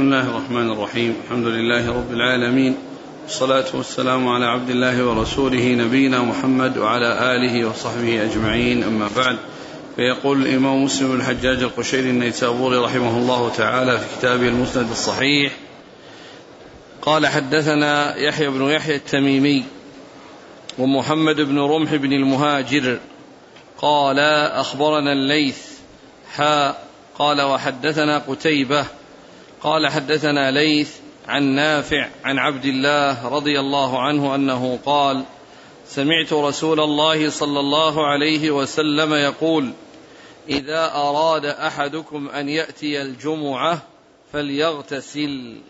[0.00, 1.16] بسم الله الرحمن الرحيم.
[1.24, 2.76] الحمد لله رب العالمين.
[3.22, 8.82] والصلاة والسلام على عبد الله ورسوله نبينا محمد وعلى آله وصحبه أجمعين.
[8.82, 9.36] أما بعد
[9.96, 15.52] فيقول الإمام مسلم الحجاج القشيري النيسابوري رحمه الله تعالى في كتابه المسند الصحيح
[17.02, 19.64] قال حدثنا يحيى بن يحيى التميمي
[20.78, 22.98] ومحمد بن رمح بن المهاجر
[23.78, 25.58] قال أخبرنا الليث
[26.32, 26.88] حاء
[27.18, 28.99] قال وحدثنا قتيبة
[29.62, 30.96] قال حدثنا ليث
[31.28, 35.24] عن نافع عن عبد الله رضي الله عنه أنه قال
[35.86, 39.72] سمعت رسول الله صلى الله عليه وسلم يقول
[40.48, 43.82] إذا أراد أحدكم أن يأتي الجمعة
[44.32, 45.60] فليغتسل.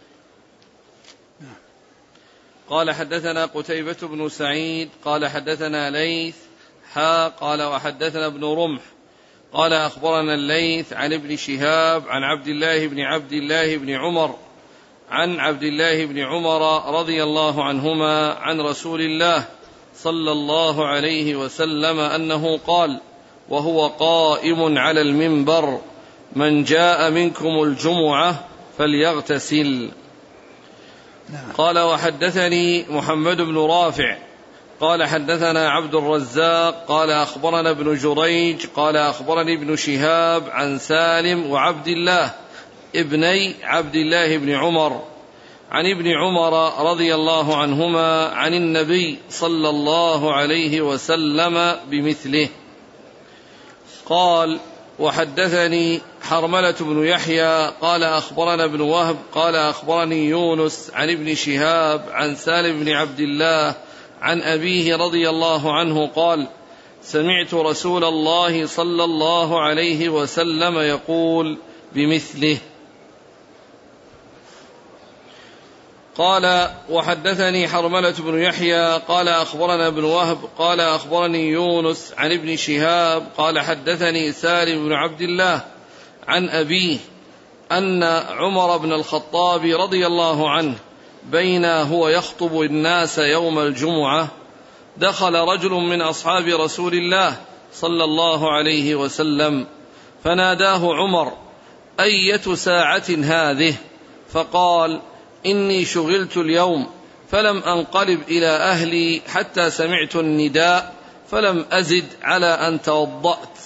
[2.69, 6.37] قال حدثنا قتيبة بن سعيد قال حدثنا ليث
[6.93, 8.83] حا قال وحدثنا ابن رمح.
[9.53, 14.35] قال أخبرنا الليث عن ابن شهاب عن عبد الله بن عبد الله بن عمر
[15.11, 19.45] عن عبد الله بن عمر رضي الله عنهما عن رسول الله
[19.97, 23.01] صلى الله عليه وسلم أنه قال
[23.49, 25.81] وهو قائم على المنبر
[26.37, 28.45] من جاء منكم الجمعة
[28.79, 29.91] فليغتسل
[31.33, 31.53] نعم.
[31.59, 34.17] قال وحدثني محمد بن رافع
[34.81, 41.89] قال حدثنا عبد الرزاق قال أخبرنا ابن جريج قال أخبرني ابن شهاب عن سالم وعبد
[41.89, 42.35] الله
[42.97, 45.03] ابني عبد الله بن عمر.
[45.71, 52.49] عن ابن عمر رضي الله عنهما عن النبي صلى الله عليه وسلم بمثله.
[54.07, 54.61] قال
[54.99, 62.37] وحدثني حرملة بن يحيى قال أخبرنا ابن وهب قال أخبرني يونس عن ابن شهاب عن
[62.37, 63.75] سالم بن عبد الله
[64.21, 66.49] عن أبيه رضي الله عنه قال
[67.03, 71.59] سمعت رسول الله صلى الله عليه وسلم يقول
[71.95, 72.59] بمثله.
[76.17, 83.27] قال وحدثني حرملة بن يحيى قال أخبرنا ابن وهب قال أخبرني يونس عن ابن شهاب
[83.37, 85.65] قال حدثني سالم بن عبد الله
[86.29, 86.99] عن أبيه
[87.73, 90.75] أن عمر بن الخطاب رضي الله عنه
[91.25, 94.29] بين هو يخطب الناس يوم الجمعة
[94.97, 97.37] دخل رجل من أصحاب رسول الله
[97.75, 99.67] صلى الله عليه وسلم
[100.25, 101.33] فناداه عمر
[102.01, 103.75] أية ساعة هذه؟
[104.29, 105.01] فقال
[105.47, 106.87] إني شغلت اليوم
[107.31, 110.95] فلم أنقلب إلى أهلي حتى سمعت النداء
[111.31, 113.59] فلم أزد على أن توضأت.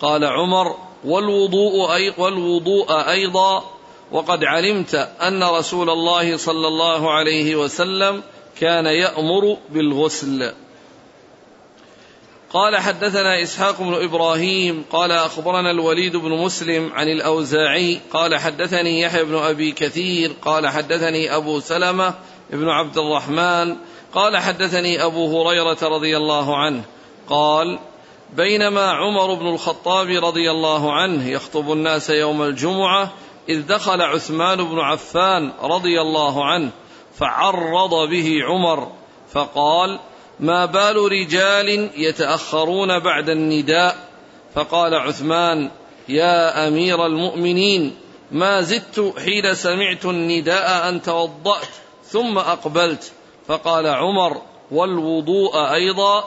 [0.00, 3.64] قال عمر والوضوء أي والوضوء أيضا
[4.12, 8.22] وقد علمت أن رسول الله صلى الله عليه وسلم
[8.60, 10.52] كان يأمر بالغسل.
[12.52, 19.24] قال حدثنا إسحاق بن إبراهيم قال أخبرنا الوليد بن مسلم عن الأوزاعي قال حدثني يحيى
[19.24, 22.14] بن أبي كثير قال حدثني أبو سلمة
[22.50, 23.76] بن عبد الرحمن
[24.14, 26.82] قال حدثني أبو هريرة رضي الله عنه
[27.28, 27.78] قال
[28.36, 33.12] بينما عمر بن الخطاب رضي الله عنه يخطب الناس يوم الجمعة
[33.48, 36.70] إذ دخل عثمان بن عفان رضي الله عنه
[37.14, 38.92] فعرض به عمر
[39.32, 39.98] فقال
[40.40, 43.96] ما بال رجال يتأخرون بعد النداء؟
[44.54, 45.70] فقال عثمان
[46.08, 47.96] يا أمير المؤمنين
[48.30, 51.68] ما زدت حين سمعت النداء أن توضأت
[52.04, 53.12] ثم أقبلت.
[53.48, 56.24] فقال عمر والوضوء أيضا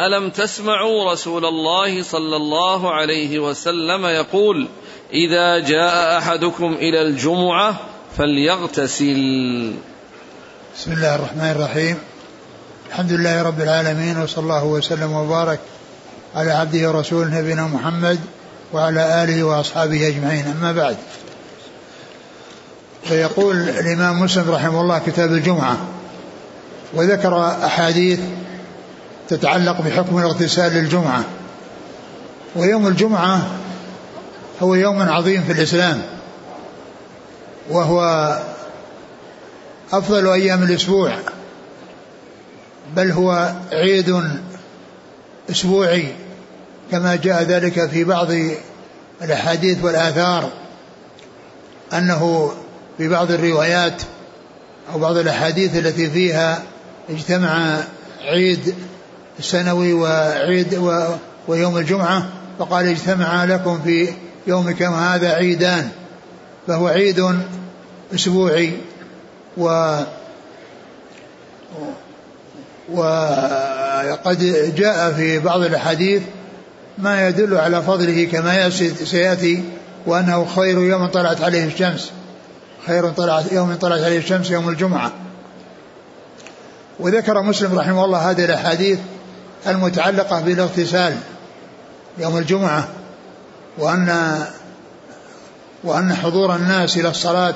[0.00, 4.68] ألم تسمعوا رسول الله صلى الله عليه وسلم يقول
[5.12, 7.74] إذا جاء أحدكم إلى الجمعة
[8.16, 9.72] فليغتسل.
[10.76, 11.98] بسم الله الرحمن الرحيم.
[12.88, 15.60] الحمد لله رب العالمين وصلى الله وسلم وبارك
[16.34, 18.20] على عبده ورسوله نبينا محمد
[18.72, 20.44] وعلى آله وأصحابه أجمعين.
[20.46, 20.96] أما بعد
[23.04, 25.76] فيقول الإمام مسلم رحمه الله كتاب الجمعة
[26.94, 28.20] وذكر أحاديث
[29.30, 31.24] تتعلق بحكم الاغتسال للجمعة.
[32.56, 33.46] ويوم الجمعة
[34.62, 36.02] هو يوم عظيم في الإسلام.
[37.70, 38.00] وهو
[39.92, 41.12] أفضل أيام الأسبوع.
[42.96, 44.22] بل هو عيد
[45.50, 46.08] أسبوعي
[46.90, 48.28] كما جاء ذلك في بعض
[49.22, 50.50] الأحاديث والآثار.
[51.92, 52.52] أنه
[52.98, 54.02] في بعض الروايات
[54.92, 56.62] أو بعض الأحاديث التي فيها
[57.10, 57.78] اجتمع
[58.20, 58.74] عيد
[59.40, 61.04] السنوي وعيد و
[61.48, 62.28] ويوم الجمعة
[62.58, 64.08] فقال اجتمع لكم في
[64.46, 65.88] يومكم هذا عيدان
[66.66, 67.38] فهو عيد
[68.14, 68.72] أسبوعي
[69.56, 69.96] و
[72.92, 76.22] وقد جاء في بعض الأحاديث
[76.98, 78.70] ما يدل على فضله كما
[79.04, 79.64] سيأتي
[80.06, 82.10] وأنه خير يوم طلعت عليه الشمس
[82.86, 85.12] خير طلعت يوم طلعت عليه الشمس يوم الجمعة.
[87.00, 88.98] وذكر مسلم رحمه الله هذه الأحاديث
[89.66, 91.16] المتعلقة بالاغتسال
[92.18, 92.88] يوم الجمعة
[93.78, 94.38] وأن
[95.84, 97.54] وأن حضور الناس إلى الصلاة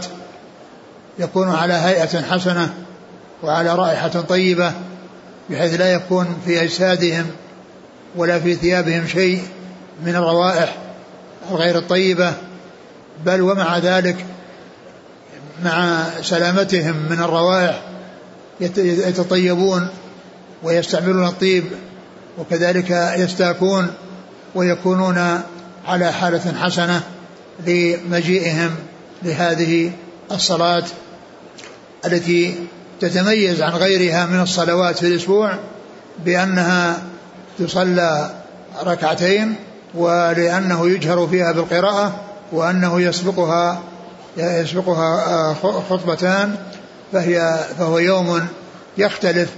[1.18, 2.74] يكون على هيئة حسنة
[3.42, 4.72] وعلى رائحة طيبة
[5.50, 7.26] بحيث لا يكون في أجسادهم
[8.16, 9.42] ولا في ثيابهم شيء
[10.04, 10.76] من الروائح
[11.50, 12.32] الغير الطيبة.
[13.24, 14.26] بل ومع ذلك
[15.64, 17.80] مع سلامتهم من الروائح
[18.60, 19.88] يتطيبون
[20.62, 21.64] ويستعملون الطيب
[22.38, 23.90] وكذلك يستاكون
[24.54, 25.40] ويكونون
[25.86, 27.02] على حالة حسنة
[27.66, 28.70] لمجيئهم
[29.22, 29.92] لهذه
[30.32, 30.84] الصلاة
[32.06, 32.54] التي
[33.00, 35.54] تتميز عن غيرها من الصلوات في الأسبوع
[36.24, 37.02] بأنها
[37.58, 38.30] تصلى
[38.84, 39.54] ركعتين
[39.94, 42.20] ولأنه يجهر فيها بالقراءة
[42.52, 43.82] وأنه يسبقها
[44.36, 45.54] يسبقها
[45.90, 46.56] خطبتان
[47.12, 48.46] فهي فهو يوم
[48.98, 49.48] يختلف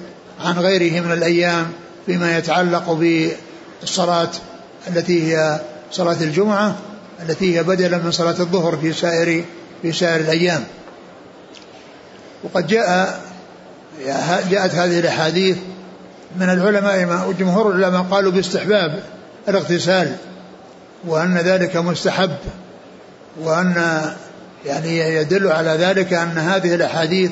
[0.45, 1.73] عن غيره من الأيام
[2.07, 4.31] فيما يتعلق بالصلاة
[4.89, 5.61] التي هي
[5.93, 6.77] صلاة الجمعة
[7.23, 9.45] التي هي بدلا من صلاة الظهر في سائر
[9.83, 10.65] في سائر الأيام.
[12.45, 13.21] وقد جاء
[14.51, 15.57] جاءت هذه الأحاديث
[16.41, 19.03] من العلماء وجمهور العلماء قالوا باستحباب
[19.49, 20.17] الاغتسال
[21.05, 22.37] وأن ذلك مستحب
[23.41, 24.03] وأن
[24.67, 27.31] يعني يدل على ذلك أن هذه الأحاديث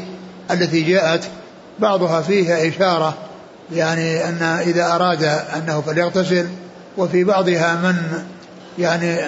[0.50, 1.25] التي جاءت
[1.79, 3.15] بعضها فيها إشارة
[3.72, 6.46] يعني أن إذا أراد أنه فليغتسل
[6.96, 8.25] وفي بعضها من
[8.78, 9.20] يعني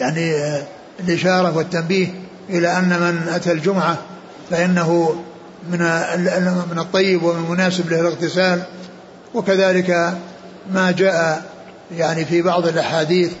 [0.00, 0.34] يعني
[1.00, 2.08] الإشارة والتنبيه
[2.50, 3.98] إلى أن من أتى الجمعة
[4.50, 5.16] فإنه
[5.70, 5.78] من
[6.70, 8.62] من الطيب ومن المناسب له الاغتسال.
[9.34, 10.14] وكذلك
[10.72, 11.42] ما جاء
[11.96, 13.32] يعني في بعض الأحاديث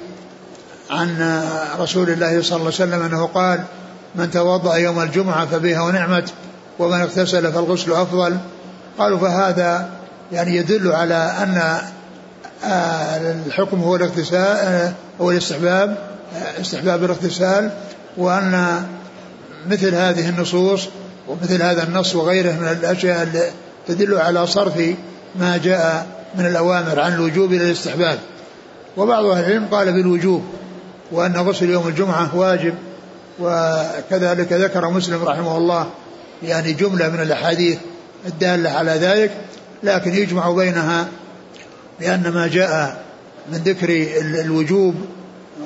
[0.90, 1.40] عن
[1.78, 3.64] رسول الله صلى الله عليه وسلم أنه قال
[4.14, 6.32] من توضأ يوم الجمعة فبها ونعمت
[6.78, 8.38] ومن اغتسل فالغسل أفضل.
[8.98, 9.88] قالوا فهذا
[10.32, 11.80] يعني يدل على أن
[12.64, 15.96] آه، الحكم هو الاغتسال آه، هو الاستحباب
[16.36, 17.70] آه، استحباب الاغتسال
[18.16, 18.82] وأن
[19.70, 20.88] مثل هذه النصوص
[21.28, 23.50] ومثل هذا النص وغيره من الأشياء التي
[23.88, 24.82] تدل على صرف
[25.36, 26.06] ما جاء
[26.38, 28.18] من الأوامر عن الوجوب إلى الاستحباب.
[28.96, 30.44] وبعض أهل العلم قال بالوجوب
[31.12, 32.74] وأن غسل يوم الجمعة واجب
[33.40, 35.86] وكذلك ذكر مسلم رحمه الله
[36.42, 37.78] يعني جملة من الأحاديث
[38.26, 39.30] الدالة على ذلك
[39.82, 41.08] لكن يجمع بينها
[42.00, 43.02] لأن ما جاء
[43.52, 43.88] من ذكر
[44.20, 44.94] الوجوب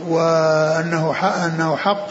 [0.09, 1.15] وأنه
[1.47, 2.07] أنه حق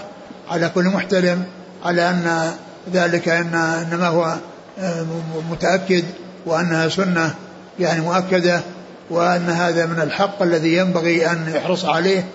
[0.50, 1.44] على كل محتلم
[1.86, 2.52] على أن
[2.94, 4.36] ذلك إن إنما هو
[4.80, 5.06] آه،
[5.52, 6.04] متأكد
[6.46, 7.36] وأنها سنة
[7.80, 8.62] يعني مؤكدة
[9.10, 12.26] وأن هذا من الحق الذي ينبغي أن يحرص عليه.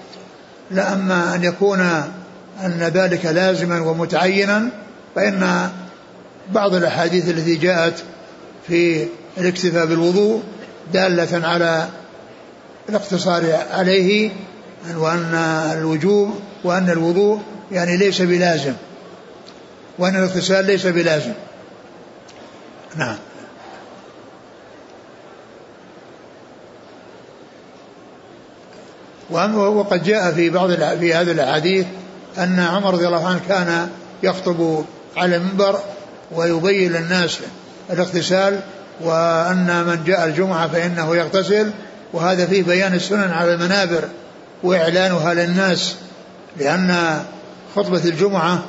[0.71, 1.81] لا أما أن يكون
[2.65, 4.69] أن ذلك لازما ومتعينا
[5.17, 5.71] فإن
[6.53, 8.03] بعض الأحاديث التي جاءت
[8.69, 9.07] في
[9.39, 10.43] الاكتفاء بالوضوء
[10.93, 11.89] دالة على
[12.89, 14.31] الاقتصار عليه
[14.97, 15.35] وأن
[15.79, 17.41] الوجوب وأن الوضوء
[17.73, 18.73] يعني ليس بلازم
[19.99, 21.33] وأن الاغتسال ليس بلازم.
[22.97, 23.17] نعم.
[29.31, 31.87] وقد جاء في بعض في هذه الأحاديث
[32.39, 33.89] أن عمر رضي الله عنه كان
[34.23, 34.85] يخطب
[35.17, 35.81] على المنبر
[36.35, 37.39] ويبين للناس
[37.91, 38.61] الاغتسال
[39.01, 41.71] وأن من جاء الجمعة فإنه يغتسل.
[42.13, 44.05] وهذا فيه بيان السنن على المنابر
[44.63, 45.95] وإعلانها للناس
[46.57, 47.19] لأن
[47.77, 48.63] خطبة الجمعة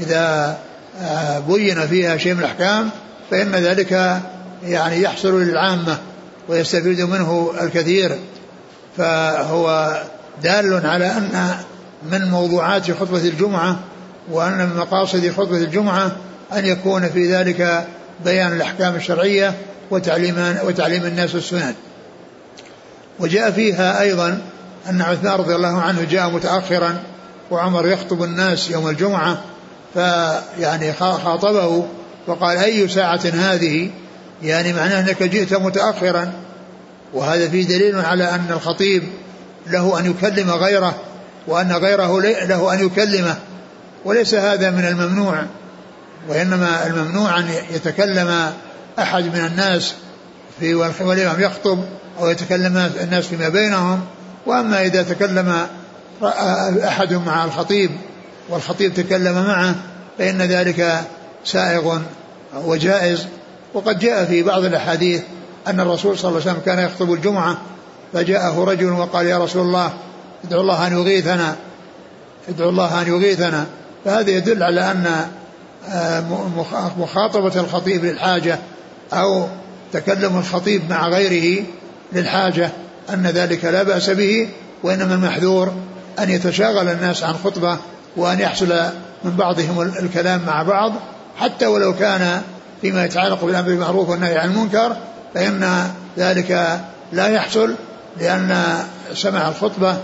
[0.00, 0.58] إذا
[1.02, 2.90] آه، بين فيها شيء من الأحكام
[3.30, 4.20] فإن ذلك
[4.64, 5.98] يعني يحصل للعامة
[6.48, 8.18] ويستفيد منه الكثير.
[8.96, 9.96] فهو
[10.42, 11.54] دال على أن
[12.12, 13.78] من موضوعات خطبة الجمعة
[14.30, 16.12] وأن من مقاصد خطبة الجمعة
[16.52, 17.86] أن يكون في ذلك
[18.24, 19.54] بيان الأحكام الشرعية
[19.90, 21.74] وتعليم وتعليم الناس السنن.
[23.20, 24.42] وجاء فيها أيضا
[24.90, 27.02] أن عثمان رضي الله عنه جاء متأخرا
[27.50, 29.42] وعمر يخطب الناس يوم الجمعة
[29.94, 31.86] فيعني خاطبه
[32.26, 33.90] وقال أي ساعة هذه؟
[34.42, 36.32] يعني معناه أنك جئت متأخرا.
[37.12, 39.02] وهذا فيه دليل على أن الخطيب
[39.66, 40.94] له أن يكلم غيره
[41.46, 43.36] وأن غيره له أن يكلمه
[44.04, 45.44] وليس هذا من الممنوع.
[46.28, 48.52] وإنما الممنوع أن يتكلم
[48.98, 49.94] أحد من الناس
[50.60, 51.78] في والإمام يخطب
[52.20, 54.00] أو يتكلم الناس فيما بينهم.
[54.46, 55.66] وأما إذا تكلم
[56.84, 57.90] أحد مع الخطيب
[58.48, 59.74] والخطيب تكلم معه
[60.18, 61.00] فإن ذلك
[61.44, 61.98] سائغ
[62.54, 63.26] وجائز.
[63.74, 65.22] وقد جاء في بعض الأحاديث
[65.66, 67.56] أن الرسول صلى الله عليه وسلم كان يخطب الجمعة
[68.12, 69.92] فجاءه رجل وقال يا رسول الله
[70.44, 71.56] ادعو الله أن يغيثنا
[72.48, 73.66] ادعو الله أن يغيثنا.
[74.04, 75.28] فهذا يدل على أن
[76.98, 78.58] مخاطبة الخطيب للحاجة
[79.12, 79.46] أو
[79.92, 81.64] تكلم الخطيب مع غيره
[82.12, 82.70] للحاجة
[83.10, 84.48] أن ذلك لا بأس به
[84.82, 85.72] وإنما المحذور
[86.18, 87.78] أن يتشاغل الناس عن خطبة
[88.16, 88.74] وأن يحصل
[89.24, 90.92] من بعضهم الكلام مع بعض.
[91.38, 92.42] حتى ولو كان
[92.82, 94.96] فيما يتعلق بالأمر بالمعروف والنهي عن المنكر
[95.34, 96.80] فإن ذلك
[97.12, 97.74] لا يحصل
[98.20, 98.76] لأن
[99.14, 99.96] سمع الخطبة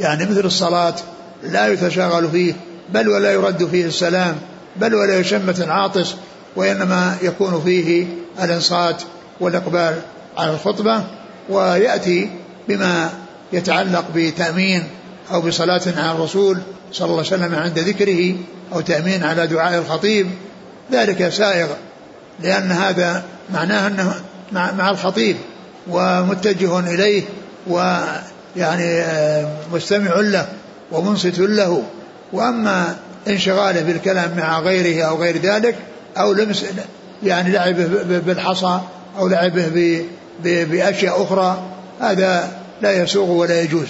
[0.00, 0.94] يعني مثل الصلاة
[1.42, 2.54] لا يتشاغل فيه
[2.88, 4.36] بل ولا يرد فيه السلام
[4.76, 6.14] بل ولا يشمت العاطس
[6.56, 8.06] وإنما يكون فيه
[8.42, 9.02] الإنصات
[9.40, 10.00] والإقبال
[10.36, 11.04] على الخطبة
[11.48, 12.30] ويأتي
[12.68, 13.10] بما
[13.52, 14.84] يتعلق بتأمين
[15.32, 16.58] أو بصلاة على الرسول
[16.92, 18.34] صلى الله عليه وسلم عند ذكره
[18.72, 20.30] أو تأمين على دعاء الخطيب.
[20.92, 21.68] ذلك سائغ
[22.40, 24.14] لأن هذا معناه أنه
[24.52, 25.36] مع الخطيب
[25.88, 27.22] ومتجه إليه
[27.66, 30.48] ويعني آه، مستمع له
[30.92, 31.82] ومنصت له.
[32.32, 32.96] وأما
[33.28, 35.76] انشغاله بالكلام مع غيره أو غير ذلك
[36.16, 36.64] أو لمس
[37.22, 37.86] يعني لعبه
[38.18, 38.80] بالحصى
[39.18, 40.04] أو لعبه
[40.44, 41.62] بأشياء أخرى
[42.00, 43.88] هذا لا يسوغ ولا يجوز.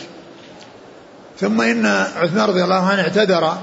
[1.41, 1.87] ثم إن
[2.17, 3.59] عثمان رضي الله عنه اعتذر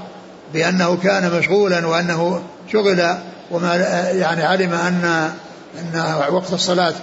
[0.54, 3.16] بأنه كان مشغولا وأنه شغل
[3.50, 3.76] وما
[4.12, 5.30] يعني علم أن
[5.80, 6.94] أن وقت الصلاة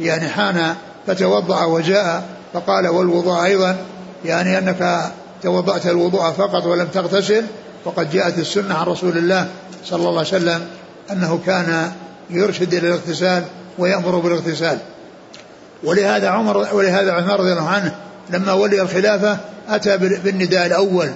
[0.00, 0.74] يعني حان
[1.06, 3.76] فتوضأ وجاء فقال والوضوء أيضا
[4.24, 7.44] يعني أنك توضأت الوضوء فقط ولم تغتسل
[7.88, 9.48] وقد جاءت السنة عن رسول الله
[9.84, 10.66] صلى الله عليه وسلم
[11.10, 11.92] أنه كان
[12.30, 13.44] يرشد إلى الاغتسال
[13.78, 14.78] ويأمر بالاغتسال.
[15.84, 17.94] ولهذا عمر ولهذا عثمان رضي الله عنه
[18.30, 21.10] لما ولي الخلافة أتى بالنداء الأول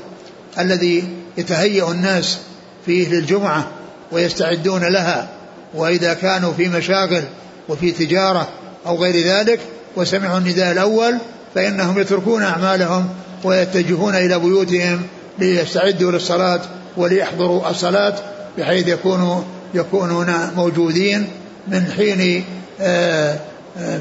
[0.58, 2.38] الذي يتهيأ الناس
[2.86, 3.68] فيه للجمعة
[4.12, 5.28] ويستعدون لها
[5.74, 7.24] وإذا كانوا في مشاغل
[7.68, 8.48] وفي تجارة
[8.86, 9.60] أو غير ذلك
[9.96, 11.18] وسمعوا النداء الأول
[11.54, 13.08] فإنهم يتركون أعمالهم
[13.44, 15.02] ويتجهون إلى بيوتهم
[15.38, 16.60] ليستعدوا للصلاة
[16.96, 18.14] وليحضروا الصلاة
[18.58, 19.42] بحيث يكونوا
[19.74, 21.28] يكونون موجودين
[21.68, 22.44] من حين
[22.80, 23.38] آه،
[23.78, 23.98] آه،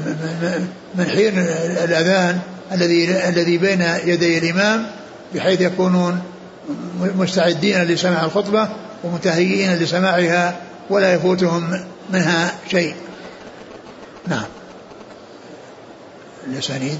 [0.94, 1.38] من حين
[1.84, 2.38] الأذان
[2.72, 4.86] الذي الذي بين يدي الإمام
[5.34, 6.22] بحيث يكونون
[7.00, 8.68] مستعدين لسماع الخطبة
[9.04, 10.56] ومتهيئين لسماعها
[10.90, 12.94] ولا يفوتهم منها شيء.
[14.28, 14.44] نعم.
[16.46, 16.98] الأسانيد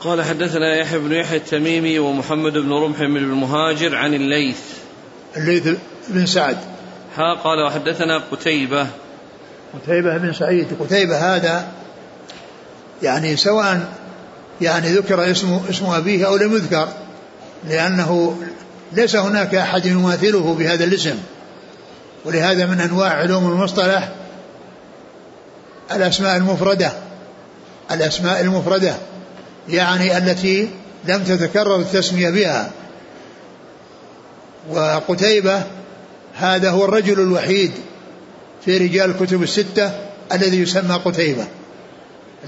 [0.00, 4.60] قال حدثنا يحيى بن يحيى التميمي ومحمد بن رمح بن المهاجر عن الليث.
[5.36, 5.68] الليث
[6.08, 6.58] بن سعد.
[7.16, 8.86] ها قال وحدثنا قتيبة.
[9.74, 10.66] قتيبة بن سعيد.
[10.80, 11.68] قتيبة هذا
[13.02, 13.92] يعني سواء
[14.60, 16.88] يعني ذكر اسم اسم أبيه أو لم يذكر
[17.68, 18.38] لأنه
[18.92, 21.18] ليس هناك أحد يماثله بهذا الاسم.
[22.24, 24.08] ولهذا من أنواع علوم المصطلح
[25.92, 26.92] الأسماء المفردة.
[27.90, 28.94] الأسماء المفردة.
[29.68, 30.68] يعني التي
[31.04, 32.70] لم تتكرر التسمية بها.
[34.70, 35.62] وقتيبة
[36.34, 37.70] هذا هو الرجل الوحيد
[38.64, 39.92] في رجال الكتب الستة
[40.32, 41.46] الذي يسمى قتيبة.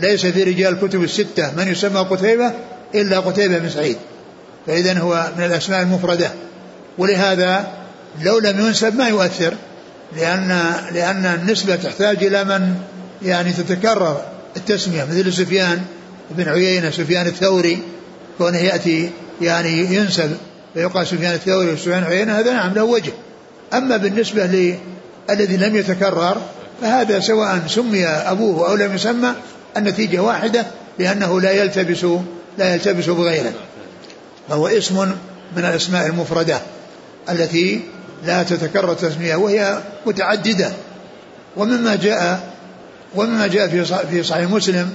[0.00, 2.52] ليس في رجال الكتب الستة من يسمى قتيبة
[2.94, 3.96] إلا قتيبة بن سعيد.
[4.66, 6.30] فإذا هو من الأسماء المفردة.
[6.98, 7.72] ولهذا
[8.22, 9.54] لو لم ينسب ما يؤثر
[10.16, 12.74] لأن لأن النسبة تحتاج إلى من
[13.22, 14.22] يعني تتكرر
[14.56, 15.84] التسمية مثل سفيان.
[16.30, 17.78] بن عيينة سفيان الثوري
[18.38, 20.36] كونه يأتي يعني ينسب
[20.74, 23.12] فيقال سفيان الثوري وسفيان عيينة هذا نعم له وجه.
[23.74, 26.36] أما بالنسبة للذي لم يتكرر
[26.82, 29.34] فهذا سواء سمي أبوه أو لم يسمى
[29.76, 30.66] النتيجة واحدة
[30.98, 32.04] لأنه لا يلتبس
[32.58, 33.52] لا يلتبس بغيره.
[34.48, 35.12] فهو اسم
[35.56, 36.60] من الأسماء المفردة
[37.30, 37.80] التي
[38.26, 40.72] لا تتكرر تسمية وهي متعددة.
[41.56, 42.52] ومما جاء
[43.14, 44.92] ومما جاء في في صحيح مسلم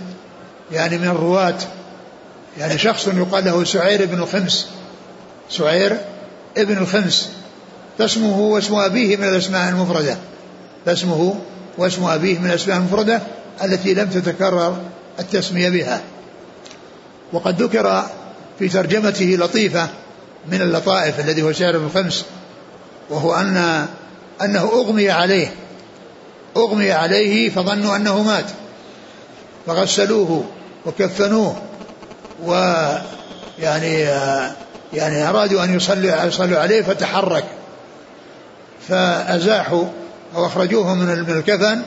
[0.71, 1.57] يعني من الرواة
[2.59, 4.67] يعني شخص يقال له سعير بن الخمس
[5.49, 5.97] سعير
[6.57, 7.29] ابن الخمس
[7.97, 10.17] فاسمه واسم أبيه من الأسماء المفردة
[10.85, 11.35] فاسمه
[11.77, 13.21] واسم أبيه من الأسماء المفردة
[13.63, 14.81] التي لم تتكرر
[15.19, 16.01] التسمية بها.
[17.33, 18.03] وقد ذكر
[18.59, 19.89] في ترجمته لطيفة
[20.51, 22.25] من اللطائف الذي هو شعر بن الخمس
[23.09, 23.87] وهو أن
[24.41, 25.53] أنه أغمي عليه
[26.57, 28.45] أغمي عليه فظنوا أنه مات.
[29.67, 30.45] فغسلوه
[30.85, 31.55] وكفنوه.
[32.43, 33.99] ويعني
[34.93, 37.45] يعني أرادوا أن يصلوا يصلوا عليه فتحرك.
[38.89, 39.85] فأزاحوا
[40.35, 41.81] أو أخرجوه من الكفن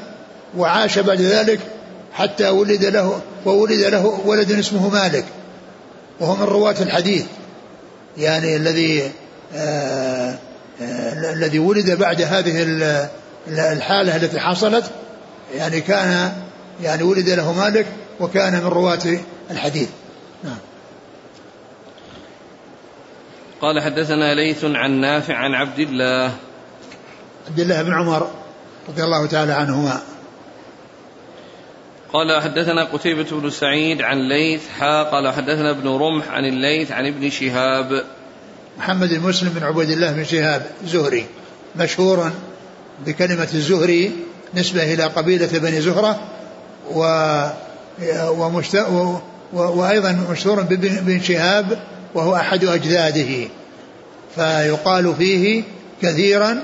[0.56, 1.60] وعاش بعد ذلك
[2.12, 5.24] حتى ولد له وولد له ولد اسمه مالك.
[6.20, 7.24] وهو من رواة الحديث.
[8.18, 9.10] يعني الذي
[9.54, 10.34] آه
[10.82, 12.62] آه الذي ولد بعد هذه
[13.48, 14.84] الحالة التي حصلت.
[15.54, 16.32] يعني كان
[16.82, 17.86] يعني ولد له مالك
[18.20, 19.18] وكان من رواة
[19.50, 19.88] الحديث.
[20.44, 20.58] نعم.
[23.60, 26.32] قال حدثنا ليث عن نافع عن عبد الله.
[27.48, 28.30] عبد الله بن عمر
[28.88, 30.00] رضي الله تعالى عنهما.
[32.12, 37.06] قال حدثنا قتيبة بن سعيد عن ليث حا قال حدثنا ابن رمح عن الليث عن
[37.06, 38.04] ابن شهاب.
[38.78, 41.26] محمد المسلم بن عبيد الله بن شهاب زهري
[41.76, 42.30] مشهور
[43.06, 44.12] بكلمة الزهري
[44.54, 46.20] نسبة إلى قبيلة بني زهرة
[46.94, 47.02] و
[48.28, 48.74] ومشت...
[48.76, 49.18] و...
[49.52, 51.78] وأيضا مشهور بن شهاب
[52.14, 53.48] وهو أحد أجداده.
[54.34, 55.62] فيقال فيه
[56.02, 56.62] كثيرا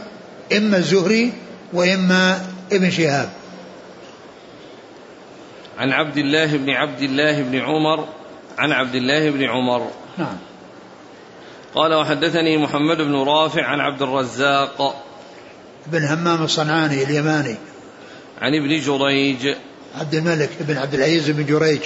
[0.57, 1.33] إما الزهري
[1.73, 3.29] وإما ابن شهاب.
[5.79, 8.09] عن عبد الله بن عبد الله بن عمر
[8.59, 9.91] عن عبد الله بن عمر.
[10.19, 10.37] نعم.
[11.75, 15.05] قال وحدثني محمد بن رافع عن عبد الرزاق.
[15.87, 17.57] بن همام الصنعاني اليماني.
[18.41, 19.55] عن ابن جريج.
[20.01, 21.81] عبد الملك بن عبد العزيز بن جريج.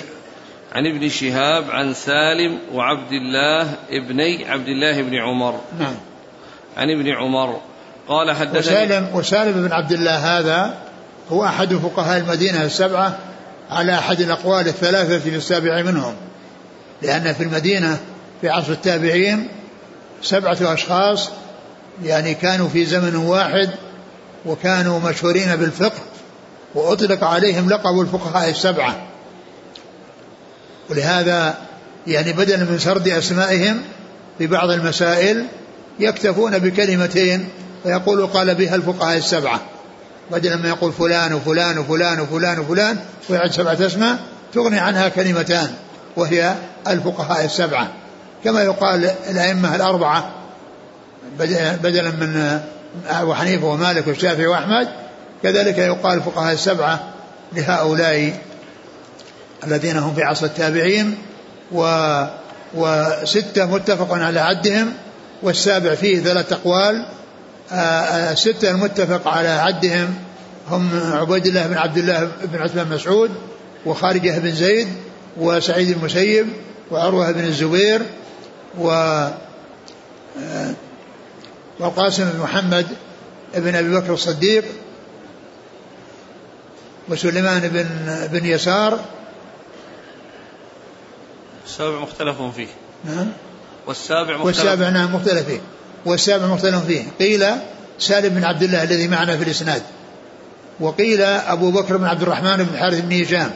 [0.72, 5.60] عن ابن شهاب عن سالم وعبد الله ابني عبد الله بن عمر.
[5.78, 5.94] نعم.
[6.76, 7.60] عن ابن عمر.
[8.08, 10.78] قال حدثني وسالم وسالم بن عبد الله هذا
[11.30, 13.18] هو أحد فقهاء المدينة السبعة
[13.70, 16.14] على أحد الأقوال الثلاثة في السابع منهم.
[17.02, 17.98] لأن في المدينة
[18.40, 19.48] في عصر التابعين
[20.22, 21.30] سبعة أشخاص
[22.04, 23.70] يعني كانوا في زمن واحد
[24.46, 26.00] وكانوا مشهورين بالفقه
[26.76, 28.96] وأطلق عليهم لقب الفقهاء السبعة.
[30.90, 31.54] ولهذا
[32.06, 33.82] يعني بدلا من سرد أسمائهم
[34.38, 35.46] في بعض المسائل
[35.98, 37.48] يكتفون بكلمتين
[37.84, 39.60] ويقول قال بها الفقهاء السبعة.
[40.30, 44.18] بدلا من يقول فلان وفلان وفلان وفلان وفلان ويعد سبعة أسماء
[44.54, 45.74] تغني عنها كلمتان
[46.16, 46.54] وهي
[46.88, 47.92] الفقهاء السبعة.
[48.44, 50.30] كما يقال الأئمة الأربعة
[51.82, 52.60] بدلا من
[53.08, 55.05] أبو حنيفة ومالك والشافعي وأحمد
[55.42, 57.12] كذلك يقال الفقهاء السبعة
[57.52, 58.40] لهؤلاء
[59.66, 61.18] الذين هم في عصر التابعين
[61.72, 62.22] و
[62.74, 64.92] وستة متفق على عدهم
[65.42, 67.06] والسابع فيه ثلاث أقوال.
[68.32, 70.14] الستة المتفق على عدهم
[70.68, 73.30] هم عبيد الله بن عبد الله بن عثمان مسعود
[73.86, 74.88] وخارجة بن زيد
[75.36, 76.46] وسعيد المسيب
[76.90, 78.02] وعروة بن الزبير
[78.78, 78.88] و
[81.80, 82.86] والقاسم بن محمد
[83.54, 84.64] بن أبي بكر الصديق
[87.08, 87.86] وسليمان بن
[88.32, 89.00] بن يسار.
[91.66, 92.66] السابع مختلف فيه.
[93.04, 93.28] نعم.
[93.86, 94.46] والسابع مختلف.
[94.46, 95.60] والسابع نعم مختلف فيه.
[96.04, 97.04] والسابع مختلف فيه.
[97.18, 97.46] قيل
[97.98, 99.82] سالم بن عبد الله الذي معنا في الإسناد.
[100.80, 103.50] وقيل أبو بكر بن عبد الرحمن بن الحارث بن هشام.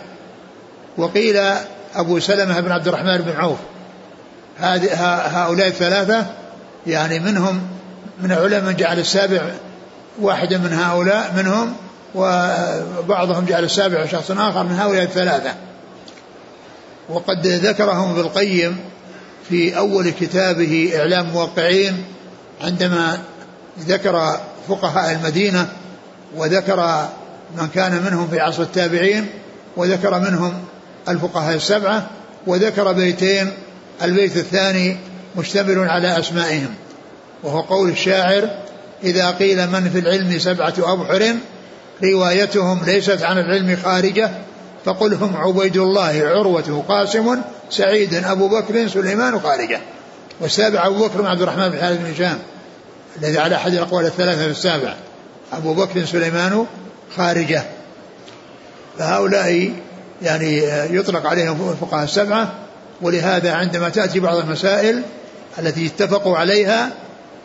[0.97, 1.37] وقيل
[1.95, 3.59] أبو سلمة بن عبد الرحمن بن عوف.
[4.59, 6.27] هؤلاء الثلاثة
[6.87, 7.69] يعني منهم
[8.23, 9.43] من العلماء من جعل السابع
[10.21, 11.75] واحدا من هؤلاء منهم
[12.15, 15.55] وبعضهم جعل السابع شخص آخر من هؤلاء الثلاثة.
[17.09, 18.77] وقد ذكرهم ابن القيم
[19.49, 22.05] في أول كتابه إعلام موقعين
[22.61, 23.19] عندما
[23.81, 25.69] ذكر فقهاء المدينة
[26.37, 27.09] وذكر
[27.57, 29.27] من كان منهم في عصر التابعين
[29.77, 30.55] وذكر منهم
[31.09, 32.11] الفقهاء السبعة
[32.47, 33.51] وذكر بيتين
[34.03, 34.97] البيت الثاني
[35.37, 36.75] مشتمل على أسمائهم.
[37.43, 38.51] وهو قول الشاعر
[39.05, 41.35] إذا قيل من في العلم سبعة أبحر
[42.05, 44.31] روايتهم ليست عن العلم خارجة
[44.85, 49.81] فقل هم عبيد الله عروة قاسم سعيد أبو بكر سليمان خارجة.
[50.41, 52.39] والسابع أبو بكر عبد الرحمن بن حارث بن هشام
[53.19, 54.95] الذي على أحد الأقوال الثلاثة في السابع.
[55.53, 56.67] أبو بكر سليمان
[57.17, 57.63] خارجة.
[58.99, 59.73] فهؤلاء
[60.23, 60.59] يعني
[60.97, 62.53] يطلق عليهم الفقهاء السبعة
[63.03, 65.03] ولهذا عندما تأتي بعض المسائل
[65.59, 66.91] التي اتفقوا عليها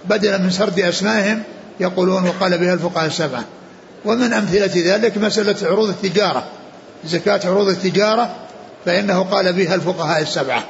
[0.05, 1.43] بدلا من سرد أسمائهم
[1.79, 3.43] يقولون وقال بها الفقهاء السبعة.
[4.05, 6.47] ومن أمثلة ذلك مسألة عروض التجارة
[7.05, 8.35] زكاة عروض التجارة
[8.85, 10.63] فإنه قال بها الفقهاء السبعة.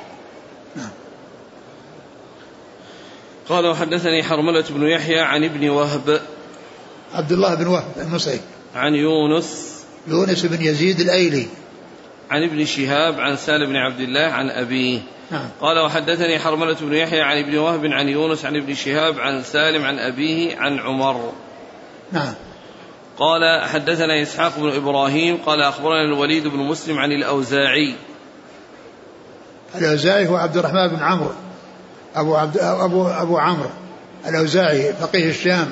[3.50, 6.22] قال وحدثني حرملة بن يحيى عن ابن وهب.
[7.14, 8.40] عبد الله بن وهب المصري
[8.76, 9.76] عن يونس.
[10.08, 11.48] يونس بن يزيد الأيلي.
[12.30, 15.00] عن ابن شهاب عن سالم بن عبد الله عن أبيه.
[15.32, 15.50] نعم.
[15.62, 19.86] قال وحدثني حرملة بن يحيى عن ابن وهب عن يونس عن ابن شهاب عن سالم
[19.86, 21.34] عن أبيه عن عمر.
[22.12, 22.34] نعم.
[23.18, 27.96] قال حدثنا إسحاق بن إبراهيم قال أخبرنا الوليد بن مسلم عن الأوزاعي.
[29.76, 31.32] الأوزاعي هو عبد الرحمن بن عمرو.
[32.16, 33.70] أبو عبد أبو أبو عمرو.
[34.28, 35.72] الأوزاعي فقيه الشام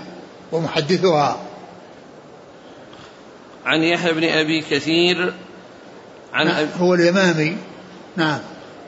[0.51, 1.37] ومحدثها.
[3.65, 5.33] عن يحيى بن أبي كثير
[6.33, 7.57] عن نعم هو اليمامي.
[8.15, 8.39] نعم.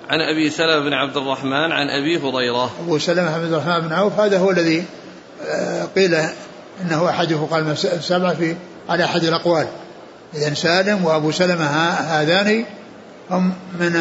[0.10, 2.72] عن أبي سلمة بن عبد الرحمن عن أبي هريرة.
[2.80, 4.86] أبو سلمة بن عبد الرحمن بن عوف هذا هو الذي
[5.44, 6.16] آه، قيل
[6.82, 8.56] إنه احد فقهاء السبعه في
[8.90, 9.68] على أحد الأقوال.
[10.34, 12.66] اذا سالم وأبو سلمة هذان
[13.32, 13.94] هم من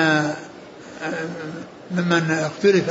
[1.91, 2.91] ممن اختلف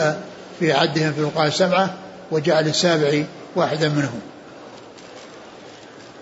[0.60, 1.94] في عدهم في الوقاية السبعة
[2.32, 3.24] وجعل السابع
[3.56, 4.22] واحدا منهم.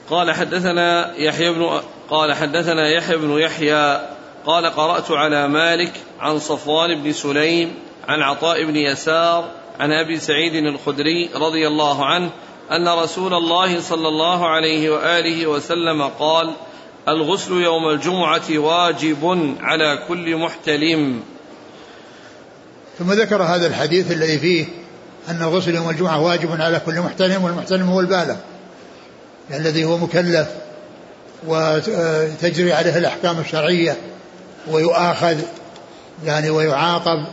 [0.10, 4.02] قال حدثنا يحيى بن قال حدثنا يحيى بن يحيى
[4.46, 7.74] قال قرأت على مالك عن صفوان بن سليم
[8.08, 12.30] عن عطاء بن يسار عن أبي سعيد الخدري رضي الله عنه
[12.72, 16.54] أن رسول الله صلى الله عليه وآله وسلم قال
[17.08, 21.24] الغسل يوم الجمعة واجب على كل محتلم.
[23.00, 24.66] ثم ذكر هذا الحديث الذي فيه
[25.30, 28.36] أن الغسل يوم الجمعة واجب على كل محتلم والمحتلم هو البالغ
[29.54, 30.48] الذي هو مكلف
[31.48, 33.98] وتجري عليه الأحكام الشرعية
[34.68, 35.38] ويؤاخذ
[36.26, 37.26] يعني ويعاقب.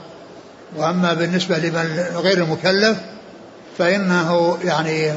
[0.76, 2.98] وأما بالنسبة لمن غير المكلف
[3.78, 5.12] فإنه يعني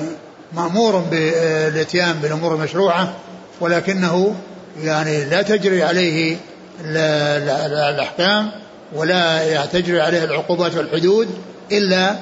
[0.54, 3.14] مأمور بالإتيان بالأمور المشروعة
[3.62, 4.36] ولكنه
[4.84, 6.38] يعني لا تجري عليه
[6.86, 8.52] الأحكام
[8.94, 11.28] ولا تجري عليه العقوبات والحدود
[11.72, 12.16] إلا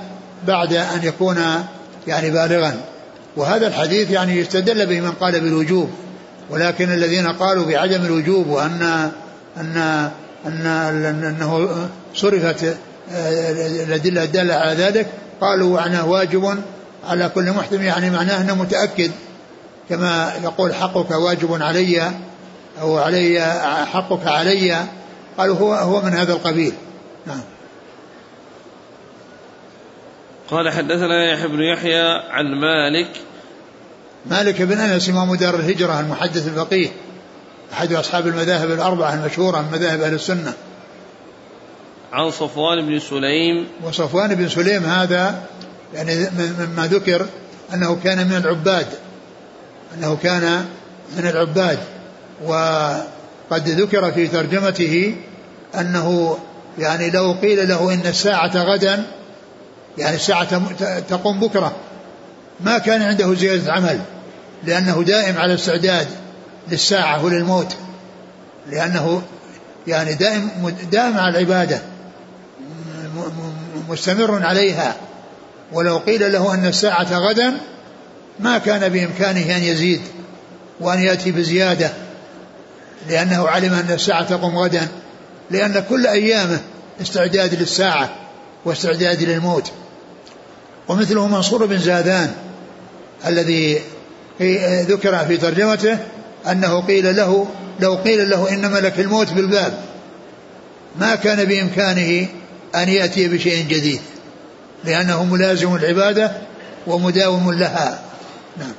[0.47, 1.37] بعد أن يكون
[2.07, 2.81] يعني بالغا.
[3.37, 5.89] وهذا الحديث يعني يستدل به من قال بالوجوب
[6.49, 9.11] ولكن الذين قالوا بعدم الوجوب وان
[9.57, 10.09] ان
[10.45, 10.65] ان
[11.25, 11.69] أنه
[12.15, 12.77] صرفت
[13.85, 15.07] الأدلة الداله على ذلك
[15.41, 16.63] قالوا معناه واجب
[17.07, 19.11] على كل محتم يعني معناه انه متاكد
[19.89, 22.11] كما يقول حقك واجب علي
[22.81, 23.41] أو علي
[23.93, 24.85] حقك علي
[25.37, 26.73] قالوا هو هو من هذا القبيل.
[27.27, 27.41] نعم.
[30.51, 33.11] قال حدثنا يحيى بن يحيى عن مالك.
[34.25, 36.89] مالك بن انس امام دار الهجره المحدث الفقيه
[37.73, 40.53] احد اصحاب المذاهب الاربعه المشهوره من مذاهب أهل السنة.
[42.13, 43.67] عن صفوان بن سليم.
[43.83, 45.43] وصفوان بن سليم هذا
[45.93, 47.25] يعني مما ذكر
[47.73, 48.87] أنه كان من العباد.
[49.97, 50.65] أنه كان
[51.17, 51.79] من العباد.
[52.45, 55.15] وقد ذكر في ترجمته
[55.79, 56.37] أنه
[56.79, 59.03] يعني لو قيل له إن الساعة غدا
[59.97, 60.61] يعني الساعة
[60.99, 61.75] تقوم بكرة
[62.59, 63.99] ما كان عنده زيادة عمل
[64.63, 66.07] لأنه دائم على استعداد
[66.71, 67.75] للساعة وللموت
[68.71, 69.21] لأنه
[69.87, 71.81] يعني دائم دائم على العبادة.
[73.89, 74.95] مستمر عليها.
[75.73, 77.53] ولو قيل له أن الساعة غدا
[78.39, 80.01] ما كان بإمكانه أن يزيد
[80.79, 81.89] وأن يأتي بزيادة
[83.09, 84.87] لأنه علم أن الساعة تقوم غدا.
[85.51, 86.59] لأن كل أيامه
[87.01, 88.09] استعداد للساعة
[88.65, 89.71] واستعداد للموت.
[90.87, 92.33] ومثله منصور بن زادان
[93.25, 93.81] الذي
[94.81, 95.97] ذكر في ترجمته
[96.51, 97.47] أنه قيل له
[97.79, 99.73] لو قيل له إن ملك الموت بالباب
[100.99, 102.27] ما كان بإمكانه
[102.75, 104.01] أن يأتي بشيء جديد
[104.83, 106.31] لأنه ملازم العبادة
[106.87, 108.01] ومداوم لها.
[108.57, 108.73] نعم.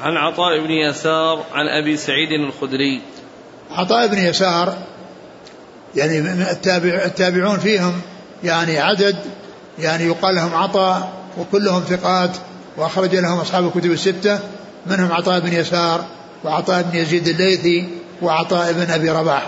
[0.00, 3.00] عن عطاء بن يسار عن أبي سعيد الخدري.
[3.70, 4.78] عطاء بن يسار
[5.94, 6.18] يعني
[6.50, 8.00] التابع التابعون فيهم
[8.44, 9.16] يعني عدد
[9.78, 12.30] يعني يقال لهم عطاء وكلهم ثقات
[12.76, 14.38] وأخرج لهم أصحاب الكتب الستة
[14.86, 16.04] منهم عطاء بن يسار
[16.44, 17.88] وعطاء بن يزيد الليثي
[18.22, 19.46] وعطاء بن أبي رباح.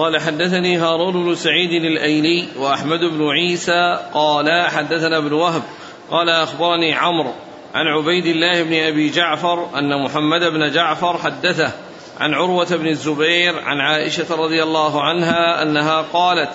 [0.00, 5.62] قال حدثني هارون بن سعيد الأيلي وأحمد بن عيسى قال حدثنا ابن وهب
[6.10, 7.32] قال أخبرني عمرو
[7.74, 11.72] عن عبيد الله بن أبي جعفر أن محمد بن جعفر حدثه
[12.20, 16.50] عن عروة بن الزبير عن عائشة رضي الله عنها أنها قالت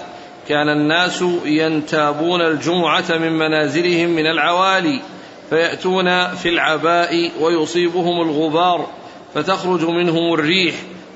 [0.47, 5.01] كان الناس ينتابون الجمعة من منازلهم من العوالي
[5.49, 8.87] فيأتون في العباء ويصيبهم الغبار
[9.33, 10.75] فتخرج منهم الريح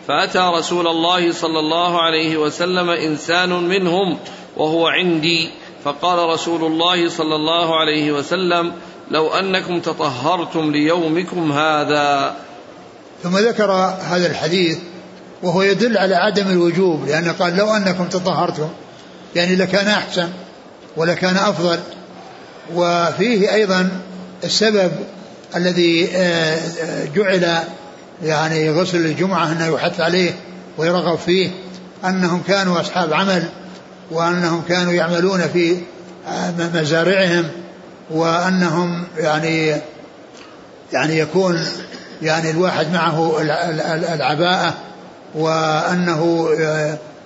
[0.10, 4.18] فأتى رسول الله صلى الله عليه وسلم إنسان منهم
[4.58, 5.50] وهو عندي.
[5.84, 8.72] فقال رسول الله صلى الله عليه وسلم
[9.12, 12.36] لو أنكم تطهرتم ليومكم هذا.
[13.24, 14.78] ثم ذكر هذا الحديث
[15.44, 18.70] وهو يدل على عدم الوجوب لأنه قال لو أنكم تطهرتم
[19.36, 20.30] يعني لكان أحسن
[20.98, 21.80] ولكان أفضل.
[22.76, 23.90] وفيه أيضا
[24.44, 24.92] السبب
[25.56, 27.64] الذي آه، آه، جعل
[28.24, 30.32] يعني غسل الجمعة أنه يحث عليه
[30.78, 31.50] ويرغب فيه
[32.06, 33.44] أنهم كانوا أصحاب عمل
[34.12, 35.78] وأنهم كانوا يعملون في
[36.74, 37.48] مزارعهم
[38.12, 39.76] وأنهم يعني
[40.94, 41.66] يعني يكون
[42.22, 43.42] يعني الواحد معه
[44.14, 44.74] العباءة
[45.36, 46.50] وأنه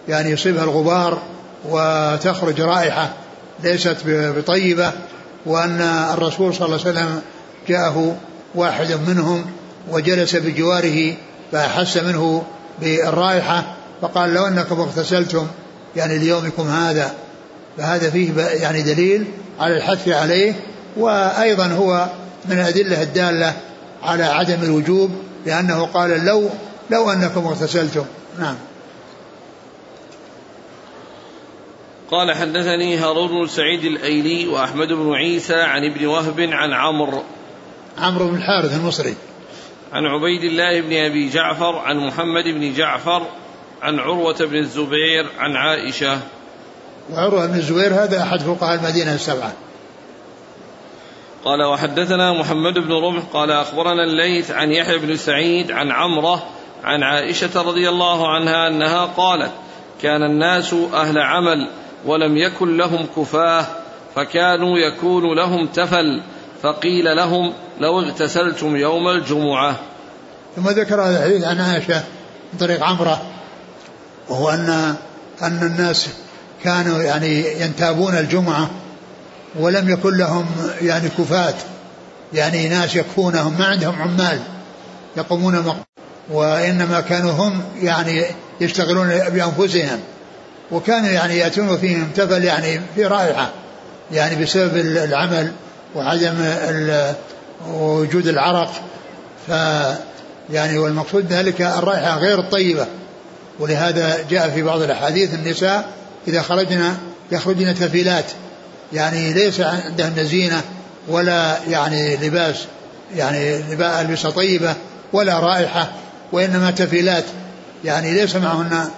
[0.08, 1.22] يعني يصيبها الغبار
[1.70, 3.14] وتخرج رائحة
[3.64, 4.92] ليست بطيبة
[5.46, 5.82] وأن
[6.14, 7.22] الرسول صلى الله عليه وسلم
[7.68, 8.18] جاءه
[8.56, 9.46] واحد منهم
[9.90, 11.14] وجلس بجواره
[11.52, 12.44] فأحس منه
[12.82, 15.48] بالرائحة فقال لو أنكم اغتسلتم
[15.96, 17.14] يعني ليومكم هذا
[17.78, 19.26] فهذا فيه يعني دليل
[19.60, 20.54] على الحث عليه
[20.98, 22.08] وأيضا هو
[22.46, 23.54] من الأدلة الدالة
[24.04, 25.12] على عدم الوجوب
[25.46, 26.50] لأنه قال لو
[26.92, 28.06] لو أنكم اغتسلتم
[28.40, 28.56] نعم.
[32.12, 37.24] قال حدثني هارون بن سعيد الأيلي وأحمد بن عيسى عن ابن وهب عن عمرو.
[37.98, 39.16] عمرو بن الحارث المصري.
[39.94, 43.28] عن عبيد الله بن أبي جعفر عن محمد بن جعفر
[43.82, 46.20] عن عروة بن الزبير عن عائشة.
[47.12, 49.54] وعروة بن الزبير هذا أحد فقهاء المدينة السبعة.
[51.46, 56.44] قال وحدثنا محمد بن رمح قال أخبرنا الليث عن يحيى بن سعيد عن عمرة
[56.84, 59.52] عن عائشة رضي الله عنها أنها قالت
[60.02, 61.70] كان الناس أهل عمل
[62.06, 63.66] ولم يكن لهم كفاه
[64.16, 66.22] فكانوا يكون لهم تفل
[66.62, 69.76] فقيل لهم لو اغتسلتم يوم الجمعة.
[70.56, 72.04] ثم ذكر هذا الحديث عن عائشة
[72.54, 73.22] من طريق عمرة
[74.30, 74.96] وهو ان
[75.42, 76.08] أن الناس
[76.64, 78.70] كانوا يعني ينتابون الجمعة
[79.60, 80.46] ولم يكن لهم
[80.82, 81.54] يعني كفاة
[82.34, 84.40] يعني ناس يكفونهم ما عندهم عمال
[85.18, 85.78] يقومون مق...
[86.32, 88.26] وإنما كانوا هم يعني
[88.62, 90.00] يشتغلون بأنفسهم
[90.72, 93.50] وكانوا يعني يأتون فيهم تفل يعني في رائحة
[94.12, 95.52] يعني بسبب العمل
[95.96, 96.36] وعدم
[97.68, 98.72] وجود العرق
[99.48, 99.52] ف
[100.50, 102.88] يعني والمقصود ذلك الرائحة غير الطيبة.
[103.60, 105.90] ولهذا جاء في بعض الأحاديث النساء
[106.28, 106.98] إذا خرجنا
[107.32, 108.26] يخرجن تفيلات
[108.94, 110.62] يعني ليس عندهن زينة
[111.08, 112.56] ولا يعني لباس
[113.16, 114.76] يعني لباس ألبسة طيبة
[115.14, 115.92] ولا رائحة
[116.32, 117.24] وإنما تفيلات
[117.86, 118.90] يعني ليس معهن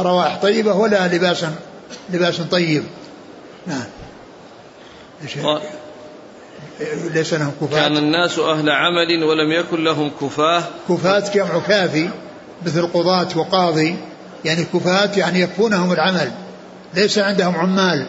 [0.00, 1.44] روائح طيبة ولا لباس
[2.10, 2.84] لباس طيب.
[3.66, 3.84] نعم.
[7.14, 7.80] ليس لهم كفاة.
[7.80, 10.62] كان الناس أهل عمل ولم يكن لهم كفاة.
[10.88, 12.08] كفاة جمع كافي
[12.66, 13.96] مثل قضاة وقاضي.
[14.44, 16.32] يعني كفاة يعني يكفونهم العمل.
[16.94, 18.06] ليس عندهم عمال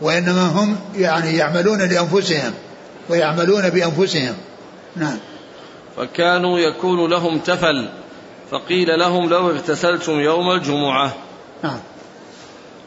[0.00, 2.52] وإنما هم يعني يعملون لأنفسهم
[3.08, 4.34] ويعملون بأنفسهم.
[4.96, 5.18] نعم.
[5.96, 7.88] فكانوا يكون لهم تفل
[8.50, 11.14] فقيل لهم لو اغتسلتم يوم الجمعة.
[11.62, 11.78] نعم.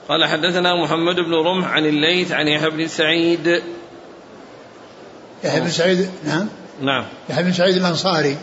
[0.10, 3.62] قال حدثنا محمد بن رمح عن الليث عن يحيى بن سعيد
[5.44, 6.48] يحيى بن سعيد نعم.
[6.82, 7.06] نعم.
[7.30, 8.38] يحيى بن سعيد الأنصاري.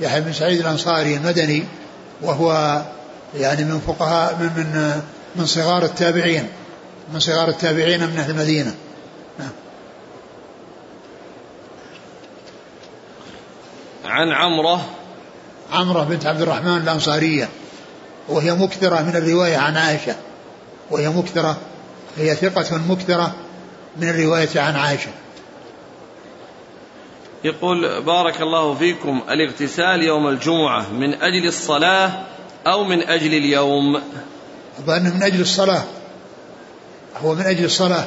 [0.00, 1.64] يحيى بن سعيد الأنصاري المدني
[2.22, 2.82] وهو
[3.38, 5.00] يعني من فقهاء من من
[5.36, 6.48] من صغار التابعين.
[7.14, 8.74] من صغار التابعين من أهل المدينة.
[9.38, 9.50] نعم.
[14.04, 14.84] عن عمرة.
[15.72, 17.48] عمرة بنت عبد الرحمن الأنصارية.
[18.28, 20.14] وهي مكثرة من الرواية عن عائشة.
[20.90, 21.56] وهي مكثرة.
[22.16, 23.34] هي ثقة مكثرة
[23.96, 25.10] من الرواية عن عائشة.
[27.44, 32.10] يقول بارك الله فيكم الاغتسال يوم الجمعة من أجل الصلاة
[32.66, 34.00] أو من أجل اليوم؟
[34.78, 35.82] أظن من أجل الصلاة.
[37.22, 38.04] هو من أجل الصلاة.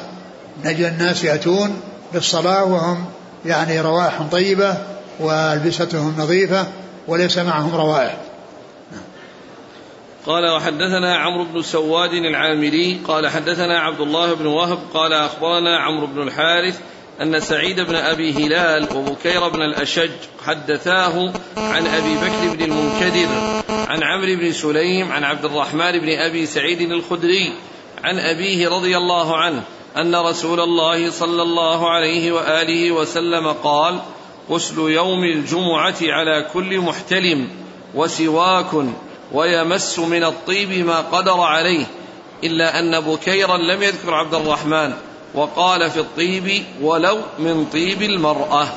[0.62, 1.80] من أجل الناس يأتون
[2.14, 3.04] للصلاة وهم
[3.46, 4.76] يعني روائح طيبة
[5.20, 6.66] وألبستهم نظيفة
[7.08, 8.16] وليس معهم روائح
[10.26, 16.06] قال وحدثنا عمرو بن سواد العامري قال حدثنا عبد الله بن وهب قال أخبرنا عمرو
[16.06, 16.80] بن الحارث
[17.22, 20.10] أن سعيد بن أبي هلال وبكير بن الأشج
[20.46, 23.28] حدثاه عن أبي بكر بن المنكدر
[23.68, 27.52] عن عمرو بن سليم عن عبد الرحمن بن أبي سعيد الخدري
[28.04, 29.62] عن أبيه رضي الله عنه
[29.96, 34.00] أن رسول الله صلى الله عليه وآله وسلم قال
[34.50, 37.48] غسل يوم الجمعة على كل محتلم
[37.94, 38.86] وسواك
[39.32, 41.86] ويمس من الطيب ما قدر عليه
[42.44, 44.92] إلا أن بكيرا لم يذكر عبد الرحمن
[45.34, 48.68] وقال في الطيب ولو من طيب المرأة.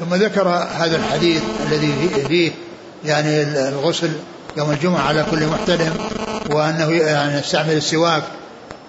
[0.00, 2.52] ثم ذكر هذا الحديث الذي فيه
[3.04, 4.10] يعني الغسل
[4.56, 5.96] يوم الجمعة على كل محتلم
[6.50, 8.22] وأنه يعني يستعمل السواك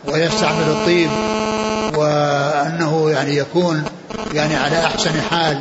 [0.06, 1.10] ويستعمل الطيب
[1.98, 3.84] وأنه يعني يكون
[4.34, 5.60] يعني على أحسن حال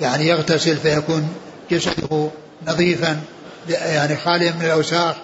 [0.00, 1.28] يعني يغتسل فيكون
[1.70, 2.30] جسده
[2.66, 3.20] نظيفا
[3.68, 5.14] يعني خاليا من الأوساخ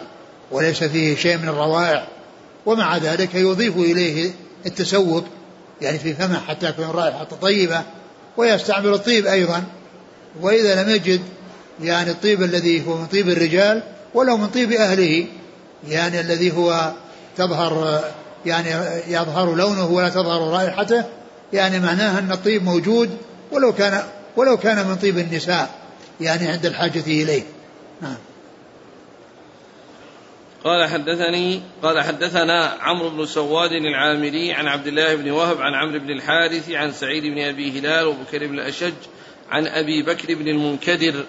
[0.51, 2.07] وليس فيه شيء من الروائع
[2.67, 4.31] ومع ذلك يضيف إليه
[4.67, 5.25] التسوق
[5.83, 7.83] يعني في فمه حتى يكون الرائحة طيبة
[8.37, 9.65] ويستعمل الطيب أيضا.
[10.41, 11.21] وإذا لم يجد
[11.83, 13.83] يعني الطيب الذي هو من طيب الرجال
[14.15, 15.27] ولو من طيب أهله
[15.89, 16.93] يعني الذي هو
[17.37, 18.05] تظهر
[18.47, 18.71] يعني
[19.09, 21.05] يظهر لونه ولا تظهر رائحته
[21.53, 23.11] يعني معناها أن الطيب موجود
[23.53, 24.03] ولو كان
[24.37, 25.71] ولو كان من طيب النساء
[26.21, 27.43] يعني عند الحاجة إليه.
[28.03, 28.17] نعم.
[30.65, 35.99] قال حدثني قال حدثنا عمرو بن سواد العامري عن عبد الله بن وهب عن عمرو
[35.99, 38.93] بن الحارث عن سعيد بن أبي هلال وبكر بن الاشج
[39.51, 41.25] عن أبي بكر بن المنكدر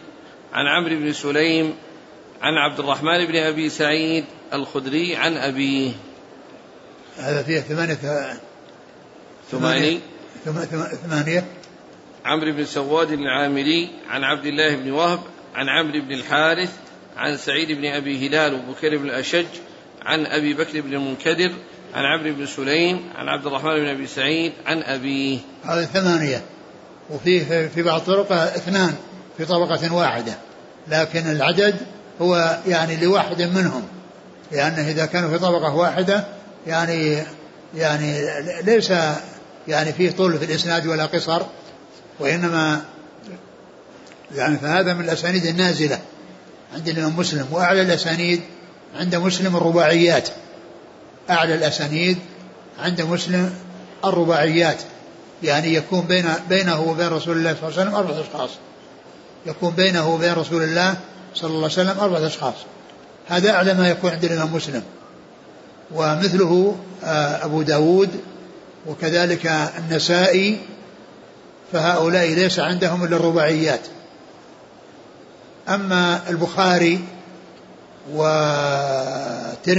[0.54, 1.74] عن عمرو بن سليم
[2.42, 5.92] عن عبد الرحمن بن أبي سعيد الخدري عن ابيه
[7.18, 7.94] هذا فيه ثمانية
[9.52, 10.00] ثمانية؟
[10.46, 11.46] ثمانية.
[12.26, 15.20] عمرو بن سواد العامري عن عبد الله بن وهب
[15.56, 16.78] عن عمرو بن الحارث
[17.18, 19.46] عن سعيد بن أبي هلال وبكير بن الأشج
[20.02, 21.52] عن أبي بكر بن المنكدر
[21.94, 25.40] عن عمرو بن سليم عن عبد الرحمن بن أبي سعيد عن أبيه.
[25.64, 26.42] هذه ثمانية
[27.10, 28.96] وفيه في بعض الطرق اثنان
[29.38, 30.34] في طبقة واحدة
[30.88, 31.76] لكن العدد
[32.22, 33.84] هو يعني لواحد منهم
[34.52, 36.24] لأنه إذا كانوا في طبقة واحدة
[36.68, 37.24] يعني
[37.76, 38.20] يعني
[38.64, 38.94] ليس
[39.68, 41.42] يعني فيه طول في الإسناد ولا قصر
[42.20, 42.82] وإنما
[44.36, 46.00] يعني فهذا من الأسانيد النازلة.
[46.74, 48.42] عند الإمام مسلم وأعلى الأسانيد
[49.00, 50.30] عند مسلم الرباعيات.
[51.30, 52.18] أعلى الأسانيد
[52.80, 53.54] عند مسلم
[54.06, 54.78] الرباعيات.
[55.44, 58.50] يعني يكون بين بينه وبين رسول الله صلى الله عليه وسلم أربعة أشخاص.
[59.46, 60.96] يكون بينه وبين رسول الله
[61.36, 62.56] صلى الله عليه وسلم أربعة أشخاص.
[63.28, 64.84] هذا أعلى ما يكون عند الإمام مسلم.
[65.96, 68.10] ومثله آه، أبو داود
[68.88, 69.46] وكذلك
[69.78, 70.58] النسائي
[71.74, 73.82] فهؤلاء ليس عندهم إلا الرباعيات.
[75.76, 77.00] أما البخاري
[78.12, 79.76] والترمذي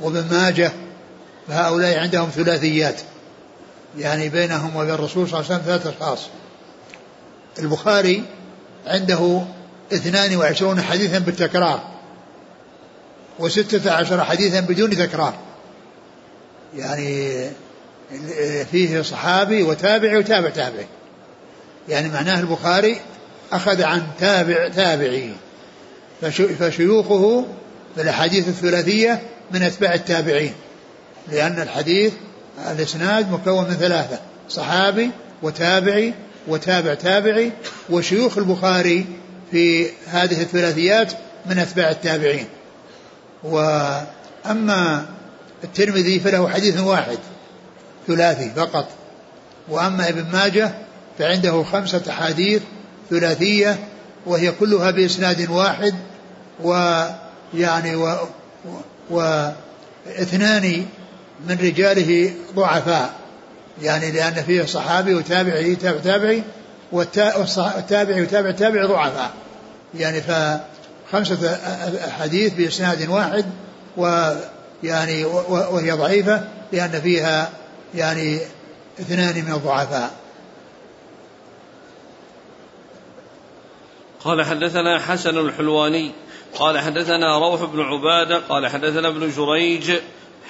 [0.00, 0.72] وابن ماجه
[1.48, 3.00] فهؤلاء عندهم ثلاثيات
[3.98, 6.28] يعني بينهم وبين الرسول صلى الله عليه وسلم ثلاثة أشخاص.
[7.58, 8.22] البخاري
[8.86, 9.42] عنده
[9.92, 11.80] اثنان وعشرون حديثا بالتكرار
[13.38, 15.34] وستة عشر حديثا بدون تكرار.
[16.76, 17.50] يعني
[18.70, 20.86] فيه صحابي وتابعي وتابع تابعي.
[21.88, 23.00] يعني معناه البخاري
[23.52, 25.32] أخذ عن تابع تابعي.
[26.58, 27.46] فشيوخه
[27.94, 30.52] في الأحاديث الثلاثية من أتباع التابعين.
[31.32, 32.12] لأن الحديث
[32.70, 35.10] الإسناد مكون من ثلاثة صحابي
[35.42, 36.14] وتابعي
[36.48, 37.52] وتابع تابعي
[37.90, 39.06] وشيوخ البخاري
[39.50, 41.12] في هذه الثلاثيات
[41.46, 42.46] من أتباع التابعين.
[43.44, 45.06] وأما
[45.64, 47.18] الترمذي فله حديث واحد
[48.06, 48.88] ثلاثي فقط.
[49.68, 50.74] وأما ابن ماجه
[51.18, 52.62] فعنده خمسة أحاديث
[53.10, 53.78] ثلاثية
[54.26, 55.94] وهي كلها بإسناد واحد
[56.62, 58.16] ويعني و,
[59.10, 60.86] واثنان
[61.48, 63.12] من رجاله ضعفاء.
[63.82, 66.42] يعني لأن فيه صحابي وتابعي تابع تابعي
[66.92, 69.30] والتابعي وتابع تابعي ضعفاء.
[69.94, 71.54] يعني فخمسة
[72.08, 73.44] أحاديث بإسناد واحد
[73.96, 77.50] ويعني وهي ضعيفة لأن فيها
[77.94, 78.38] يعني
[79.00, 80.10] اثنان من الضعفاء.
[84.24, 86.12] قال حدثنا حسن الحلواني
[86.58, 89.92] قال حدثنا روح بن عبادة قال حدثنا ابن جريج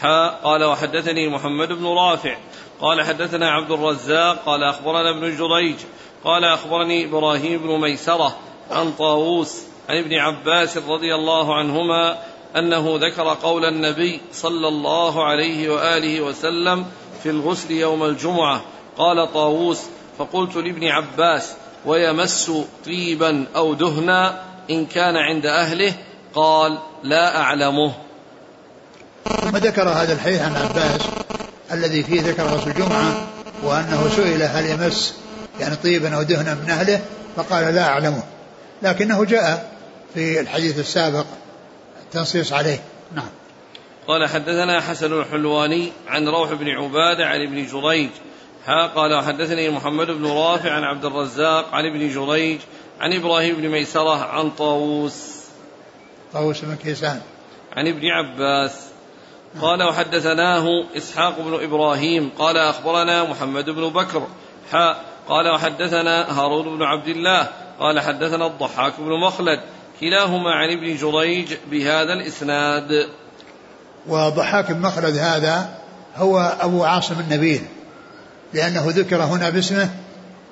[0.01, 2.37] حاء قال وحدثني محمد بن رافع
[2.81, 5.77] قال حدثنا عبد الرزاق قال أخبرنا ابن جريج
[6.25, 8.37] قال أخبرني إبراهيم بن ميسرة
[8.71, 12.19] عن طاووس عن ابن عباس رضي الله عنهما
[12.57, 16.87] أنه ذكر قول النبي صلى الله عليه وآله وسلم
[17.23, 18.63] في الغسل يوم الجمعة
[18.99, 19.83] قال طاووس
[20.19, 22.53] فقلت لابن عباس ويمس
[22.87, 25.95] طيبا أو دهنا إن كان عند أهله
[26.35, 27.93] قال لا أعلمه.
[29.41, 31.01] ثم ذكر هذا الحديث عن عباس
[31.73, 33.27] الذي فيه ذكر غسل الجمعة
[33.63, 35.15] وأنه سئل هل يمس
[35.61, 37.01] يعني طيبا أو دهنا من أهله
[37.37, 38.23] فقال لا أعلمه.
[38.83, 39.73] لكنه جاء
[40.15, 41.27] في الحديث السابق
[42.13, 42.81] تنصيص عليه.
[43.15, 43.29] نعم.
[44.09, 48.11] قال حدثنا حسن الحلواني عن روح بن عبادة عن ابن جريج
[48.67, 52.61] ها قال حدثني محمد بن رافع عن عبد الرزاق عن ابن جريج
[53.01, 55.41] عن إبراهيم بن ميسرة عن طاووس.
[56.33, 57.21] طاووس بن كيسان.
[57.77, 58.87] عن ابن عباس.
[59.61, 62.31] قال وحدثناه إسحاق بن إبراهيم.
[62.39, 64.27] قال أخبرنا محمد بن بكر.
[64.73, 67.49] حاء قال وحدثنا هارون بن عبد الله.
[67.81, 69.61] قال حدثنا الضحاك بن مخلد.
[70.01, 73.09] كلاهما عن ابن جريج بهذا الإسناد.
[74.07, 75.79] وضحاك بن مخلد هذا
[76.17, 77.63] هو أبو عاصم النبيل.
[78.55, 79.91] لأنه ذكر هنا باسمه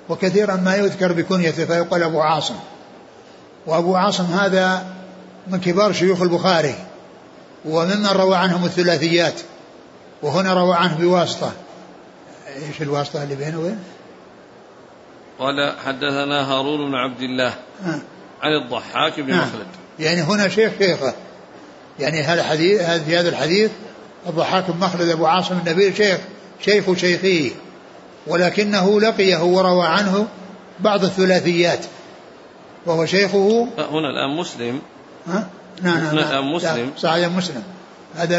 [0.09, 2.55] وكثيرا ما يذكر بكنيته فيقول أبو عاصم
[3.67, 4.87] وأبو عاصم هذا
[5.49, 6.75] من كبار شيوخ البخاري
[7.65, 9.41] وممن روى عنهم الثلاثيات
[10.23, 11.53] وهنا روى عنه بواسطة
[12.69, 13.79] إيش الواسطة اللي بينه وبين؟
[15.39, 18.01] قال حدثنا هارون بن عبد الله آه.
[18.43, 19.41] عن الضحاك بن آه.
[19.41, 19.67] مخلد
[19.99, 21.15] يعني هنا شيخ شيخه
[21.99, 23.71] يعني هذا الحديث في هذا الحديث
[24.27, 26.19] الضحاك بن مخلد أبو عاصم النبيل شيخ
[26.61, 27.55] شيخ شيخه
[28.29, 30.27] ولكنه لقيه وروى عنه
[30.81, 31.87] بعض الثلاثيات
[32.87, 33.69] وهو شيخه.
[33.79, 34.81] هنا الآن مسلم.
[35.29, 35.49] ها؟
[35.83, 36.93] نعم نعم هنا الآن مسلم.
[36.99, 37.63] صحيح مسلم.
[38.17, 38.39] هذا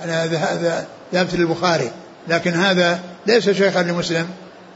[0.00, 1.90] هذا هذا ثابت للبخاري.
[2.28, 4.28] لكن هذا ليس شيخا لمسلم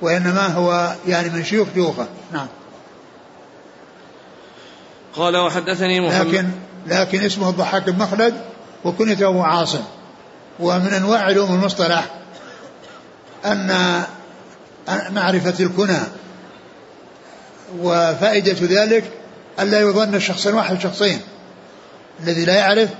[0.02, 2.06] وإنما هو يعني من شيوخ شيوخه.
[2.32, 2.46] نعم.
[5.16, 6.26] قال وحدثني محمد.
[6.26, 6.48] لكن
[6.86, 8.34] لكن اسمه الضحاك بن مخلد
[8.84, 9.82] وكنيته عاصم.
[10.60, 12.04] ومن أنواع علوم المصطلح
[13.44, 14.02] أن
[14.88, 15.98] معرفة الكنى.
[17.80, 19.04] وفائدة ذلك
[19.60, 21.20] ألا يظن الشخص الواحد شخصين.
[22.22, 22.90] الذي لا يعرف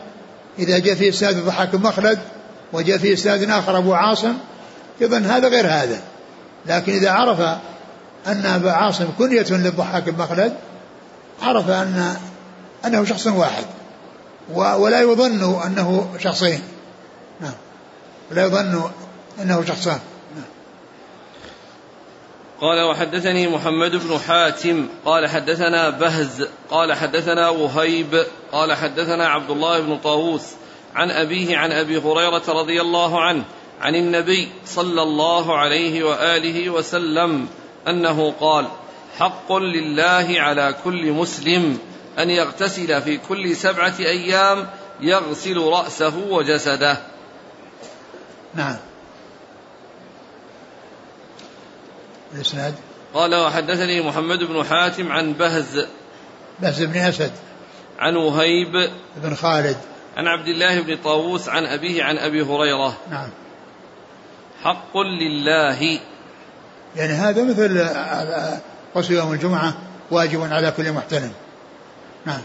[0.58, 2.18] إذا جاء في إسناد الضحاك بن مخلد
[2.72, 4.34] وجاء في إسناد آخر أبو عاصم
[5.00, 6.00] يظن هذا غير هذا.
[6.66, 7.40] لكن إذا عرف
[8.26, 10.52] أن أبا عاصم كنية للضحاك مخلد
[11.42, 12.16] عرف أن
[12.84, 13.64] أنه شخص واحد.
[14.54, 16.60] ولا يظن أنه شخصين.
[17.40, 17.52] نعم.
[18.30, 18.90] ولا يظن
[19.42, 19.98] أنه شخصان.
[22.60, 29.80] قال وحدثني محمد بن حاتم قال حدثنا بهز قال حدثنا وهيب قال حدثنا عبد الله
[29.80, 30.42] بن طاووس
[30.94, 33.44] عن أبيه عن أبي هريرة رضي الله عنه
[33.80, 37.48] عن النبي صلى الله عليه وآله وسلم
[37.88, 38.66] أنه قال
[39.18, 41.78] حق لله على كل مسلم
[42.18, 44.66] أن يغتسل في كل سبعة أيام
[45.00, 46.98] يغسل رأسه وجسده.
[48.54, 48.76] نعم.
[52.36, 52.74] الإسناد.
[53.14, 55.86] قال وحدثني محمد بن حاتم عن بهز.
[56.58, 57.32] بهز بن أسد.
[57.98, 58.90] عن وهيب.
[59.16, 59.76] بن خالد.
[60.16, 62.96] عن عبد الله بن طاووس عن أبيه عن أبي هريرة.
[63.10, 63.28] نعم.
[64.64, 66.00] حق لله.
[66.96, 67.88] يعني هذا مثل
[68.96, 69.74] غسل يوم الجمعة
[70.10, 71.32] واجب على كل محتلم.
[72.26, 72.40] نعم.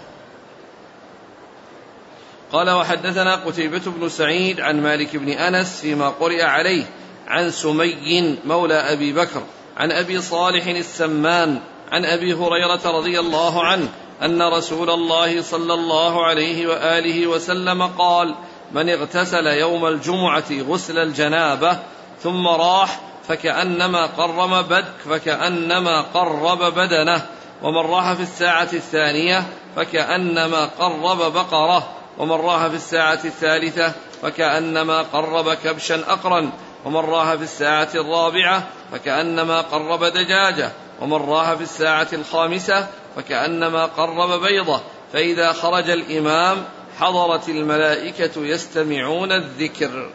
[2.51, 6.83] قال وحدثنا قتيبة بن سعيد عن مالك بن أنس فيما قرئ عليه
[7.27, 9.43] عن سمي مولى أبي بكر.
[9.77, 11.59] عن أبي صالح السمان
[11.91, 13.87] عن أبي هريرة رضي الله عنه
[14.23, 18.35] أن رسول الله صلى الله عليه وآله وسلم قال
[18.71, 21.79] من اغتسل يوم الجمعة غسل الجنابة
[22.23, 27.25] ثم راح فكأنما قرم بد فكأنما قرب بدنه
[27.63, 29.43] ومن راح في الساعة الثانية
[29.75, 36.51] فكأنما قرب بقرة ومن راح في الساعة الثالثة فكأنما قرب كبشا اقرا
[36.85, 40.71] ومن راح في الساعة الرابعة فكأنما قرب دجاجة
[41.01, 44.81] ومن راح في الساعة الخامسة فكأنما قرب بيضة.
[45.13, 46.57] فإذا خرج الإمام
[46.99, 50.09] حضرت الملائكة يستمعون الذكر.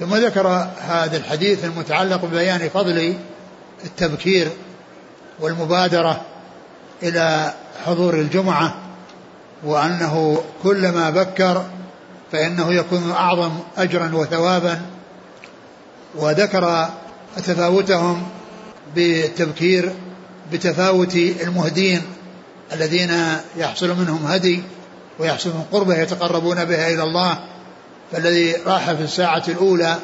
[0.00, 0.48] ثم ذكر
[0.80, 3.14] هذا الحديث المتعلق ببيان فضل
[3.84, 4.48] التبكير
[5.40, 6.20] والمبادرة
[7.02, 7.54] إلى
[7.86, 8.74] حضور الجمعة
[9.64, 11.64] وأنه كلما بكر
[12.32, 14.80] فإنه يكون أعظم أجرا وثوابا
[16.14, 16.88] وذكر
[17.36, 18.28] تفاوتهم
[18.94, 19.92] بالتبكير
[20.52, 22.02] بتفاوت المهدين
[22.72, 23.10] الذين
[23.56, 24.62] يحصل منهم هدي
[25.18, 27.38] ويحصل من قربه يتقربون بها إلى الله.
[28.12, 29.96] فالذي راح في الساعة الأولى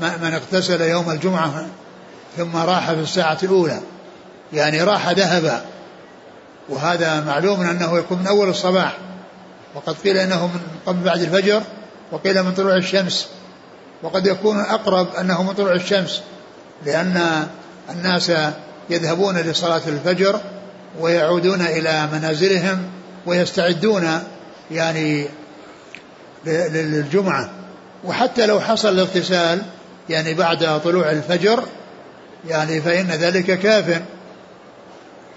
[0.00, 1.66] من اغتسل يوم الجمعة
[2.36, 3.80] ثم راح في الساعة الأولى.
[4.52, 5.62] يعني راح ذهب
[6.68, 8.98] وهذا معلوم أنه يكون من أول الصباح.
[9.74, 11.62] وقد قيل أنه من قبل بعد الفجر
[12.12, 13.28] وقيل من طلوع الشمس.
[14.02, 16.22] وقد يكون أقرب أنه من طلوع الشمس
[16.86, 17.46] لأن
[17.90, 18.32] الناس
[18.90, 20.40] يذهبون لصلاة الفجر
[21.00, 22.90] ويعودون إلى منازلهم
[23.26, 24.22] ويستعدون
[24.70, 25.28] يعني
[26.46, 27.50] للجمعة.
[28.04, 29.62] وحتى لو حصل الاغتسال
[30.08, 31.64] يعني بعد طلوع الفجر
[32.48, 34.02] يعني فإن ذلك كاف.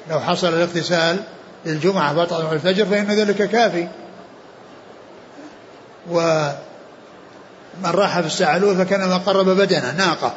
[0.10, 1.20] لو حصل الاغتسال
[1.66, 3.88] للجمعة بعد طلوع الفجر فإن ذلك كافي.
[6.12, 6.48] و
[7.84, 10.34] من راح في الساعة الأولى فكأنما قرب بدنه ناقة.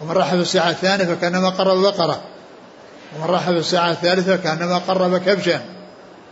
[0.00, 2.20] ومن راح في الساعة الثانية فكأنما قرب بقرة.
[3.16, 5.60] ومن راح في الساعة الثالثة فكأنما قرب كبشا.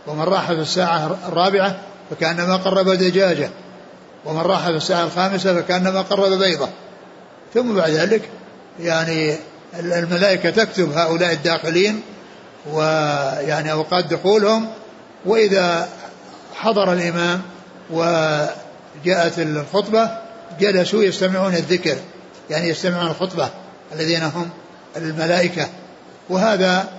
[0.07, 1.75] ومن راح في الساعة الرابعة
[2.09, 3.49] فكأنما قرب دجاجة.
[4.25, 6.69] ومن راح في الساعة الخامسة فكأنما قرب بيضة.
[7.53, 8.29] ثم بعد ذلك
[8.79, 9.35] يعني
[9.79, 12.01] الملائكة تكتب هؤلاء الداخلين
[12.71, 14.67] ويعني أوقات دخولهم.
[15.25, 15.89] وإذا
[16.55, 17.41] حضر الإمام
[17.91, 18.03] و
[19.05, 20.09] جاءت الخطبة
[20.59, 21.97] جلسوا يستمعون الذكر
[22.49, 23.49] يعني يستمعون الخطبة
[23.95, 24.49] الذين هم
[24.97, 25.67] الملائكة.
[26.29, 26.89] وهذا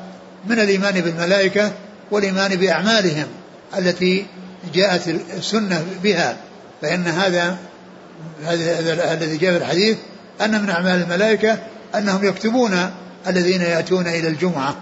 [0.47, 1.73] من الإيمان بالملائكة
[2.11, 3.27] والإيمان بأعمالهم
[3.79, 4.27] التي
[4.75, 6.37] جاءت السنة بها.
[6.83, 7.57] فإن هذا
[8.45, 9.97] هذا الذي جاء في الحديث
[10.41, 11.59] أن من أعمال الملائكة
[11.95, 12.91] أنهم يكتبون
[13.27, 14.77] الذين يأتون إلى الجمعة.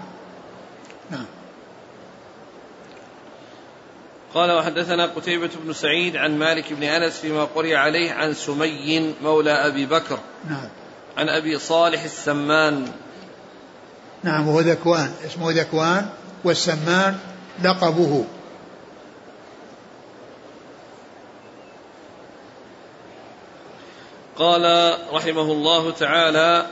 [4.37, 9.51] قال وحدثنا قتيبة بن سعيد عن مالك بن أنس فيما قرئ عليه عن سمي مولى
[9.51, 10.19] أبي بكر.
[10.49, 10.69] نعم.
[11.17, 12.91] عن أبي صالح السمان.
[14.23, 15.11] نعم وهو ذكوان.
[15.25, 16.09] اسمه ذكوان
[16.43, 17.17] والسمان
[17.63, 18.25] لقبه.
[24.35, 26.65] قال رحمه الله تعالى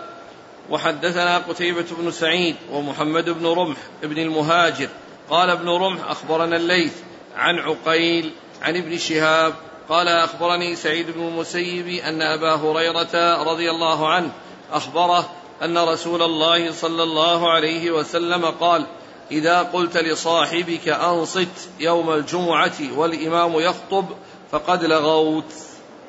[0.70, 4.90] وحدثنا قتيبة بن سعيد ومحمد بن رمح ابن المهاجر.
[5.30, 6.94] قال ابن رمح أخبرنا الليث
[7.36, 8.32] عن عقيل
[8.62, 9.54] عن ابن شهاب
[9.90, 14.30] قال أخبرني سعيد بن المسيب أن أبا هريرة رضي الله عنه
[14.72, 15.30] أخبره
[15.64, 18.86] أن رسول الله صلى الله عليه وسلم قال
[19.32, 24.06] إذا قلت لصاحبك أنصت يوم الجمعة والإمام يخطب
[24.52, 25.54] فقد لغوت.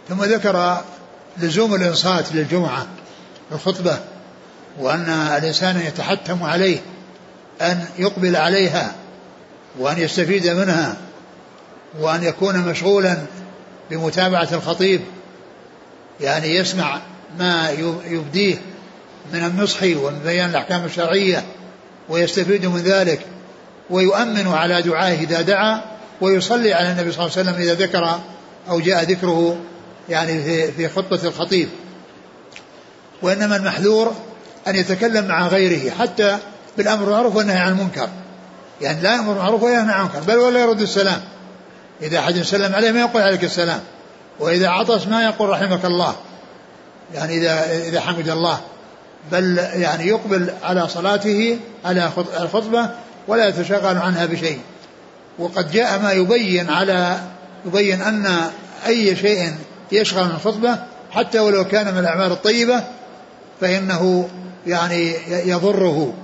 [0.09, 0.81] ثم ذكر
[1.39, 2.87] لزوم الإنصات للجمعة
[3.53, 3.99] الخطبة
[4.79, 6.79] وأن الإنسان يتحتم عليه
[7.61, 8.95] أن يقبل عليها
[9.79, 10.97] وأن يستفيد منها
[12.01, 13.17] وأن يكون مشغولا
[13.91, 15.01] بمتابعة الخطيب
[16.21, 17.01] يعني يسمع
[17.39, 17.71] ما
[18.07, 18.57] يبديه
[19.33, 21.45] من النصح ومن بيان الأحكام الشرعية
[22.09, 23.21] ويستفيد من ذلك
[23.91, 25.81] ويؤمن على دعائه إذا دعا
[26.21, 28.21] ويصلي على النبي صلى الله عليه وسلم إذا ذكر
[28.69, 29.59] أو جاء ذكره
[30.09, 31.69] يعني في خطبة الخطيب.
[33.23, 34.15] وإنما المحذور
[34.69, 36.39] أن يتكلم مع غيره حتى
[36.77, 38.09] بالأمر بالمعروف والنهي عن المنكر
[38.81, 41.21] يعني لا يأمر بالمعروف ولا ينهى عن المنكر بل ولا يرد السلام.
[42.03, 43.81] إذا أحد سلم عليه ما يقول عليك السلام
[44.41, 46.15] وإذا عطس ما يقول رحمك الله.
[47.15, 48.61] يعني إذا إذا حمد الله.
[49.33, 52.91] بل يعني يقبل على صلاته على الخطبة
[53.29, 54.59] ولا يتشغل عنها بشيء.
[55.39, 57.21] وقد جاء ما يبين على
[57.67, 58.51] يبين أن
[58.87, 59.55] أي شيء
[59.93, 60.79] يشغل عن الخطبة
[61.11, 62.85] حتى ولو كان من الأعمال الطيبة
[63.61, 64.29] فإنه
[64.67, 66.15] يعني يضره.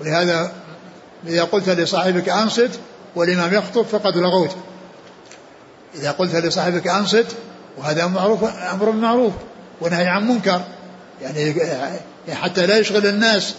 [0.00, 0.52] ولهذا
[1.26, 2.70] إذا قلت لصاحبك أنصت
[3.16, 4.56] والإمام يخطب فقد لغوت.
[5.94, 7.26] إذا قلت لصاحبك أنصت
[7.78, 9.32] وهذا معروف أمر بالمعروف
[9.80, 10.62] ونهي عن منكر.
[11.22, 11.54] يعني
[12.32, 13.54] حتى لا يشغل الناس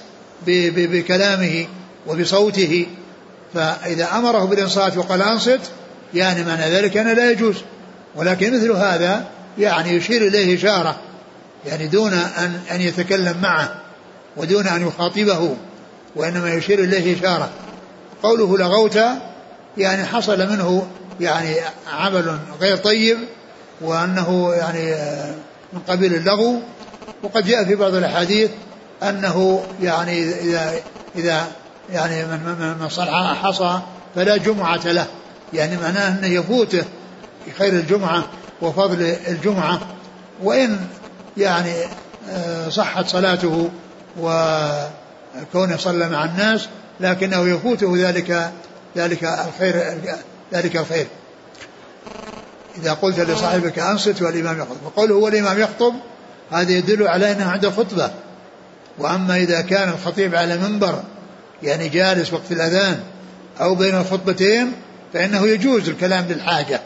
[0.47, 1.65] بكلامه
[2.07, 2.87] وبصوته.
[3.53, 5.59] فإذا أمره بالإنصات وقال أنصت
[6.13, 7.55] يعني معنى ذلك أنه لا يجوز.
[8.15, 9.25] ولكن مثل هذا
[9.57, 10.99] يعني يشير إليه إشارة
[11.65, 13.75] يعني دون أن أن يتكلم معه
[14.37, 15.55] ودون أن يخاطبه
[16.15, 17.49] وإنما يشير إليه إشارة.
[18.23, 18.99] قوله لغوت
[19.77, 20.87] يعني حصل منه
[21.19, 21.55] يعني
[21.93, 23.17] عمل غير طيب
[23.81, 24.95] وأنه يعني
[25.73, 26.59] من قبيل اللغو.
[27.23, 28.51] وقد جاء في بعض الأحاديث
[29.03, 30.73] أنه يعني إذا
[31.15, 31.47] إذا
[31.91, 33.79] يعني من من صنع حصى
[34.15, 35.07] فلا جمعة له.
[35.53, 36.83] يعني معناه أنه يفوته
[37.57, 38.23] خير الجمعة
[38.61, 39.79] وفضل الجمعة.
[40.43, 40.79] وإن
[41.37, 41.73] يعني
[42.29, 43.69] آه، صحت صلاته
[44.19, 46.67] وكونه صلى مع الناس
[46.99, 48.51] لكنه يفوته ذلك
[48.97, 49.99] ذلك الخير
[50.53, 51.07] ذلك الخير.
[52.77, 54.85] إذا قلت لصاحبك أنصت والإمام يخطب.
[54.85, 55.93] وقوله هو الإمام يخطب
[56.51, 58.11] هذا يدل على أنه عنده خطبة.
[58.99, 61.03] وأما إذا كان الخطيب على منبر
[61.63, 62.99] يعني جالس وقت الأذان
[63.61, 64.71] أو بين الخطبتين
[65.13, 66.81] فإنه يجوز الكلام للحاجة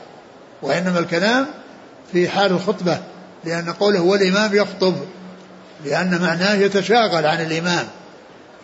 [0.62, 1.48] وإنما الكلام
[2.14, 3.00] في حال الخطبة
[3.46, 4.96] لأن قوله هو الإمام يخطب
[5.86, 7.88] لأن معناه يتشاغل عن الإمام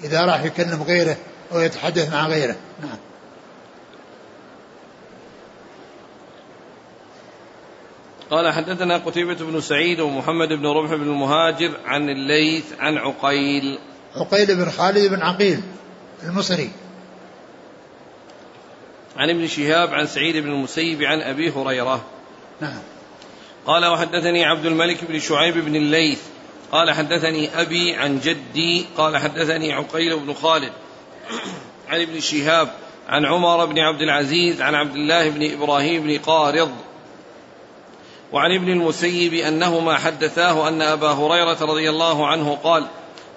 [0.03, 1.17] إذا راح يكلم غيره
[1.51, 2.55] أو يتحدث مع غيره.
[2.81, 2.97] نعم.
[8.31, 13.79] قال حدثنا قتيبة بن سعيد ومحمد بن ربح بن المهاجر عن الليث عن عقيل.
[14.15, 15.61] عقيل بن خالد بن عقيل
[16.23, 16.69] المصري.
[19.17, 22.05] عن ابن شهاب عن سعيد بن المسيب عن أبي هريرة.
[22.61, 22.79] نعم.
[23.65, 26.21] قال وحدثني عبد الملك بن شعيب بن الليث.
[26.71, 28.85] قال حدثني أبي عن جدي.
[28.97, 30.71] قال حدثني عقيل بن خالد
[31.89, 32.69] عن ابن شهاب
[33.07, 36.71] عن عمر بن عبد العزيز عن عبد الله بن إبراهيم بن قارض
[38.31, 42.85] وعن ابن المسيب أنهما حدثاه أن أبا هريرة رضي الله عنه قال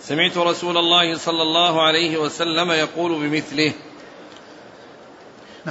[0.01, 3.73] سمعت رسول الله صلى الله عليه وسلم يقول بمثله.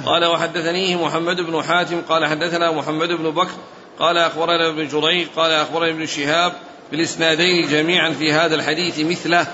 [0.06, 3.54] قال وحدثنيه محمد بن حاتم قال حدثنا محمد بن بكر
[3.98, 6.52] قال أخبرنا ابن جريج قال أخبرنا ابن شهاب
[6.90, 9.46] بالإسنادين جميعا في هذا الحديث مثله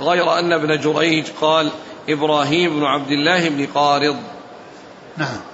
[0.00, 1.70] غير أن ابن جريج قال
[2.08, 4.16] إبراهيم بن عبد الله بن قارض.
[5.16, 5.51] نعم.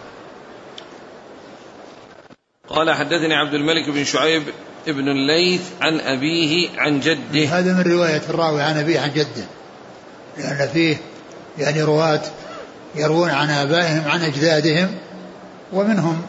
[2.70, 4.42] قال حدثني عبد الملك بن شعيب
[4.88, 7.44] ابن الليث عن أبيه عن جده.
[7.44, 9.44] هذا من رواية الراوي عن أبيه عن جده.
[10.38, 10.96] لأن فيه
[11.58, 12.22] يعني رواة
[12.94, 14.98] يروون عن آبائهم عن أجدادهم
[15.72, 16.22] ومنهم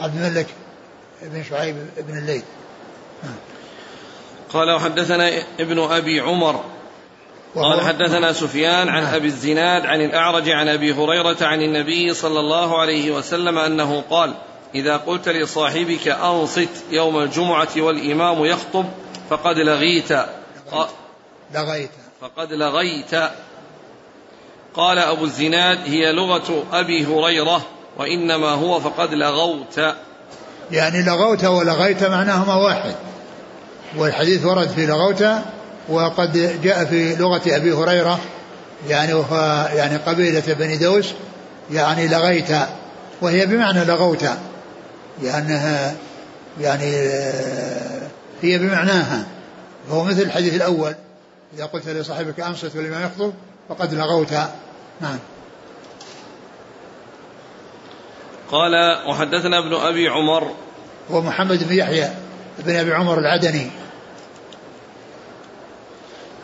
[0.00, 0.46] عبد الملك
[1.22, 1.76] بن شعيب
[2.08, 2.44] بن الليث.
[4.52, 5.30] قال وحدثنا
[5.60, 6.64] ابن أبي عمر.
[7.54, 12.80] قال حدثنا سفيان عن أبي الزناد عن الأعرج عن أبي هريرة عن النبي صلى الله
[12.80, 14.34] عليه وسلم أنه قال
[14.74, 18.84] إذا قلت لصاحبك أنصت يوم الجمعة والإمام يخطب
[19.30, 20.12] فقد لغيت.
[21.54, 21.90] لغيت.
[22.20, 23.14] فقد لغيت.
[24.74, 27.62] قال أبو الزناد هي لغة أبي هريرة
[27.98, 29.80] وإنما هو فقد لغوت.
[30.70, 32.94] يعني لغوت ولغيت معناهما واحد.
[33.96, 35.24] والحديث ورد في لغوت
[35.88, 38.20] وقد جاء في لغة أبي هريرة.
[38.88, 41.06] يعني وهو يعني قبيلة بني دوس.
[41.70, 42.50] يعني لغيت.
[43.22, 44.24] وهي بمعنى لغوت.
[45.22, 45.94] لأنها
[46.60, 48.08] يعني آه،
[48.42, 49.26] هي بمعناها
[49.88, 50.94] فهو مثل الحديث الأول
[51.54, 53.32] إذا قلت لصاحبك أنصت والإمام يخطب
[53.68, 54.32] فقد لغوت.
[55.00, 55.18] نعم.
[58.50, 58.72] قال
[59.08, 60.54] وحدثنا ابن أبي عمر.
[61.10, 62.10] هو محمد بن يحيى
[62.58, 63.70] بن أبي عمر العدني.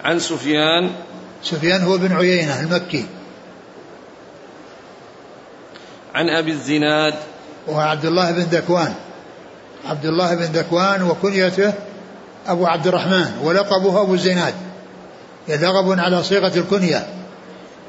[0.04, 0.90] عن سفيان.
[1.42, 3.06] سفيان هو بن عيينة المكي.
[6.14, 7.14] عن أبي الزناد.
[7.66, 8.94] وهو عبد الله بن ذكوان
[9.84, 11.72] عبد الله بن ذكوان وكنيته
[12.46, 14.54] أبو عبد الرحمن ولقبه أبو الزناد.
[15.48, 17.06] لقب على صيغة الكنية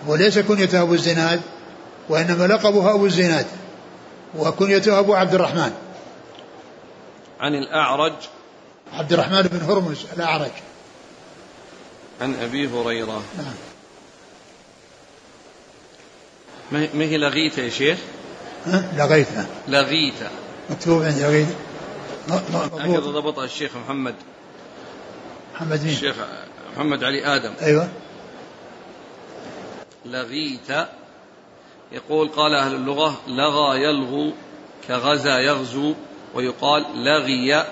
[0.07, 1.41] وليس كنيته أبو الزناد
[2.09, 3.45] وإنما لقبه أبو الزناد
[4.37, 5.71] وكنيته أبو عبد الرحمن.
[7.39, 8.13] عن الأعرج.
[8.93, 10.51] عبد الرحمن بن هرمز الأعرج.
[12.21, 13.21] عن أبي هريرة.
[13.37, 13.53] نعم.
[16.93, 17.97] ما هي لغيته يا شيخ؟
[18.67, 20.29] لغيته لغيته
[20.69, 21.55] مكتوب عندي لغيته
[22.29, 24.15] هكذا ضبطها الشيخ محمد.
[25.55, 26.15] محمد مين؟ الشيخ
[26.75, 27.53] محمد علي آدم.
[27.61, 27.89] أيوه.
[30.05, 30.87] لغيت.
[31.91, 34.31] يقول قال أهل اللغة لغى يلغو
[34.87, 35.93] كغزا يغزو
[36.33, 37.65] ويقال لغي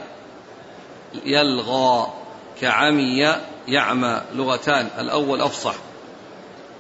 [1.26, 2.14] يلغى
[2.62, 3.36] كعمي
[3.68, 4.22] يعمى.
[4.34, 5.76] لغتان الأول أفصح.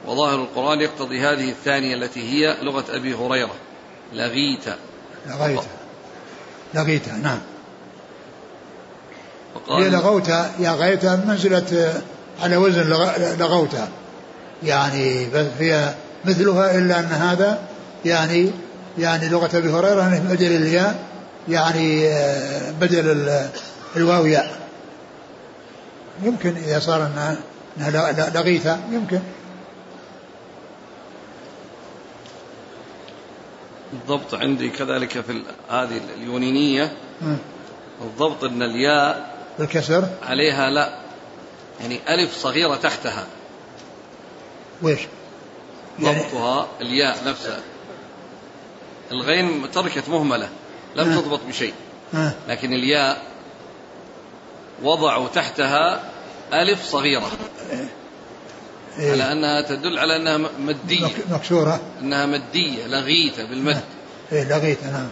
[0.05, 3.55] وظاهر القرآن يقتضي هذه الثانية التي هي لغة أبي هريرة.
[4.13, 4.65] لغيت.
[5.27, 5.59] لغيت.
[6.73, 7.39] لغيت نعم.
[9.55, 11.93] وقال هي لغوت يا غيت منزلة
[12.43, 12.89] على وزن
[13.39, 13.75] لغوت.
[14.63, 15.27] يعني
[15.59, 15.93] هي
[16.25, 17.59] مثلها إلا أن هذا
[18.05, 18.51] يعني
[18.97, 20.95] يعني لغة أبي هريرة بدل الياء
[21.49, 23.29] يعني آه، بدل
[23.95, 24.51] الواو ياء.
[26.23, 27.05] يمكن إذا صار
[27.77, 29.19] أنها لغيثة يمكن.
[33.93, 36.93] الضبط عندي كذلك في هذه اليونينية.
[38.01, 40.99] الضبط أن الياء بالكسر عليها لا.
[41.81, 43.27] يعني ألف صغيرة تحتها.
[44.81, 44.99] ويش؟
[45.99, 47.59] يعني ضبطها الياء نفسها.
[49.11, 50.49] الغين تركت مهملة.
[50.95, 51.73] لم تضبط بشيء.
[52.47, 53.21] لكن الياء
[54.83, 56.03] وضعوا تحتها
[56.53, 57.31] ألف صغيرة.
[58.99, 59.11] إيه.
[59.11, 61.07] على أنها تدل على أنها مدية.
[61.31, 61.81] مكسورة.
[62.01, 63.83] أنها مدية لغيثة بالمد.
[64.31, 65.09] إيه لغيثة نعم.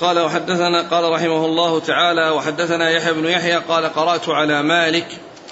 [0.00, 5.06] قال وحدثنا قال رحمه الله تعالى وحدثنا يحيى بن يحيى قال قرأت على مالك.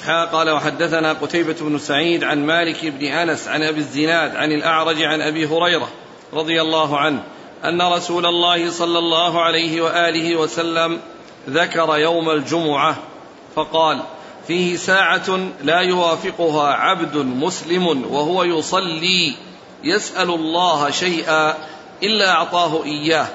[0.06, 5.20] قال وحدثنا قتيبة بن سعيد عن مالك بن أنس عن أبي الزناد عن الأعرج عن
[5.20, 5.88] أبي هريرة
[6.32, 7.22] رضي الله عنه
[7.64, 11.00] أن رسول الله صلى الله عليه وآله وسلم
[11.48, 12.96] ذكر يوم الجمعة
[13.56, 14.02] فقال
[14.46, 19.34] فيه ساعة لا يوافقها عبد مسلم وهو يصلي
[19.84, 21.54] يسأل الله شيئا
[22.02, 23.26] إلا أعطاه إياه.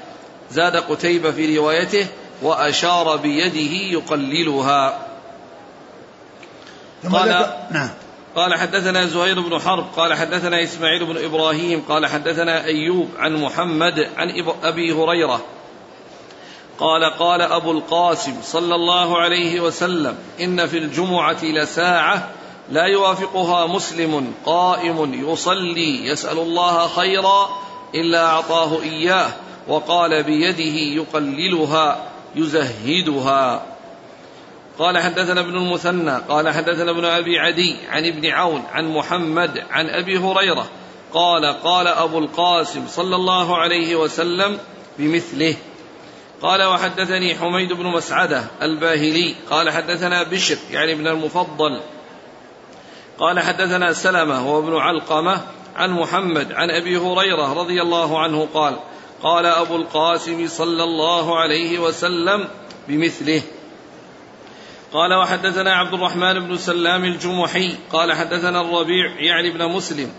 [0.52, 2.08] زاد قتيبة في روايته
[2.42, 5.08] وأشار بيده يقللها.
[7.12, 7.90] قال نعم.
[8.36, 14.10] قال حدثنا زهير بن حرب قال حدثنا إسماعيل بن إبراهيم قال حدثنا أيوب عن محمد
[14.18, 14.30] عن
[14.64, 15.42] أبي هريرة
[16.80, 22.30] قال قال أبو القاسم صلى الله عليه وسلم إن في الجمعة لساعة
[22.72, 27.50] لا يوافقها مسلم قائم يصلي يسأل الله خيرا
[27.96, 29.32] إلا أعطاه إياه
[29.68, 33.64] وقال بيده يقللها يزهدها.
[34.80, 39.90] قال حدثنا ابن المثنى قال حدثنا ابن أبي عدي عن ابن عون عن محمد عن
[39.90, 40.68] أبي هريرة
[41.14, 44.58] قال قال أبو القاسم صلى الله عليه وسلم
[45.00, 45.56] بمثله
[46.44, 51.82] قال وحدثني حميد بن مسعدة الباهلي قال حدثنا بشر يعني ابن المفضل
[53.20, 55.42] قال حدثنا سلمة وابن علقمة
[55.76, 58.76] عن محمد عن أبي هريرة رضي الله عنه قال
[59.24, 62.48] قال أبو القاسم صلى الله عليه وسلم
[62.88, 63.42] بمثله
[64.94, 70.12] قال وحدثنا عبد الرحمن بن سلام الجمحي قال حدثنا الربيع يعني ابن مسلم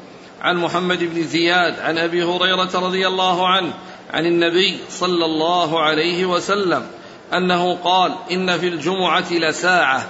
[0.43, 3.73] عن محمد بن زياد عن أبي هريرة رضي الله عنه
[4.15, 6.87] عن النبي صلى الله عليه وسلم
[7.33, 10.07] أنه قال إن في الجمعة لساعة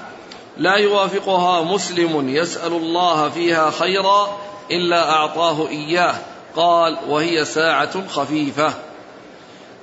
[0.57, 4.39] لا يوافقها مسلم يسأل الله فيها خيرا
[4.71, 6.15] إلا أعطاه إياه.
[6.57, 8.75] قال وهي ساعة خفيفة.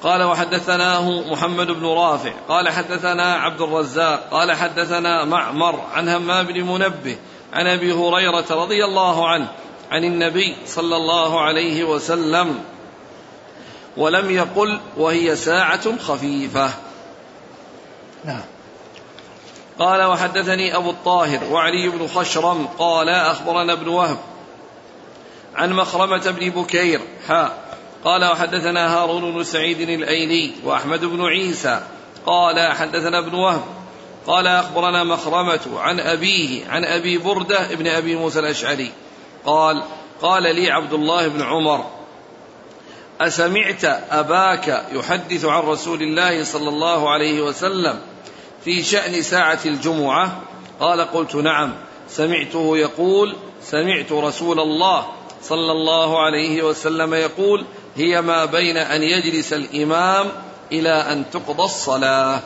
[0.04, 2.34] قال وحدثناه محمد بن رافع.
[2.50, 4.28] قال حدثنا عبد الرزاق.
[4.32, 7.18] قال حدثنا معمر عن همام بن منبه
[7.54, 9.48] عن أبي هريرة رضي الله عنه
[9.92, 12.60] عن النبي صلى الله عليه وسلم
[13.98, 16.70] ولم يقل وهي ساعة خفيفة.
[18.26, 18.42] نعم.
[19.80, 24.18] قال وحدثني أبو الطاهر وعلي بن خشرم قال أخبرنا ابن وهب
[25.56, 31.82] عن مخرمة بن بكير حاء قال وحدثنا هارون بن سعيد الأيلي وأحمد بن عيسى
[32.26, 33.62] قال حدثنا ابن وهب
[34.28, 38.92] قال أخبرنا مخرمة عن أبيه عن أبي بردة بن أبي موسى الأشعري
[39.46, 39.84] قال
[40.22, 41.86] قال لي عبد الله بن عمر
[43.28, 48.00] أسمعت أباك يحدث عن رسول الله صلى الله عليه وسلم
[48.66, 50.42] في شأن ساعة الجمعة؟
[50.80, 51.74] قال قلت نعم.
[52.10, 55.06] سمعته يقول سمعت رسول الله
[55.44, 57.66] صلى الله عليه وسلم يقول
[57.96, 60.28] هي ما بين أن يجلس الإمام
[60.72, 62.40] إلى أن تقضى الصلاة.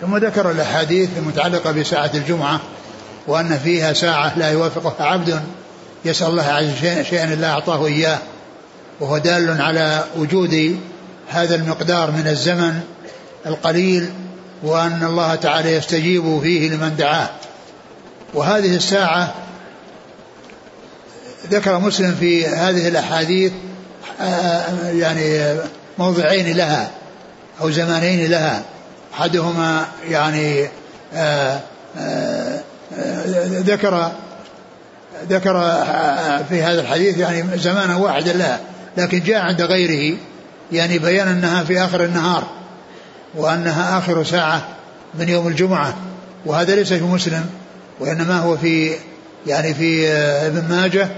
[0.00, 2.60] ثم ذكر الأحاديث المتعلقة بساعة الجمعة
[3.26, 5.42] وأن فيها ساعة لا يوافقها عبد
[6.04, 8.18] يسأل الله عز وجل شيئا لا أعطاه إياه.
[9.00, 10.80] وهو دال على وجود
[11.28, 12.80] هذا المقدار من الزمن
[13.46, 14.10] القليل
[14.62, 17.30] وأن الله تعالى يستجيب فيه لمن دعاه.
[18.34, 19.34] وهذه الساعة
[21.50, 23.52] ذكر مسلم في هذه الأحاديث
[24.20, 25.56] آه، يعني
[25.98, 26.90] موضعين لها
[27.60, 28.62] أو زمانين لها.
[29.14, 30.68] أحدهما يعني
[31.14, 31.60] آه،
[31.98, 32.60] آه،
[33.48, 34.12] ذكر
[35.28, 35.84] ذكر
[36.48, 38.60] في هذا الحديث يعني زمانا واحدا لها.
[38.96, 40.16] لكن جاء عند غيره
[40.72, 42.44] يعني بيان أنها في آخر النهار
[43.34, 44.68] وأنها آخر ساعة
[45.18, 45.96] من يوم الجمعة
[46.46, 47.46] وهذا ليس في مسلم
[48.00, 48.92] وإنما هو في
[49.46, 51.08] يعني في ابن ماجه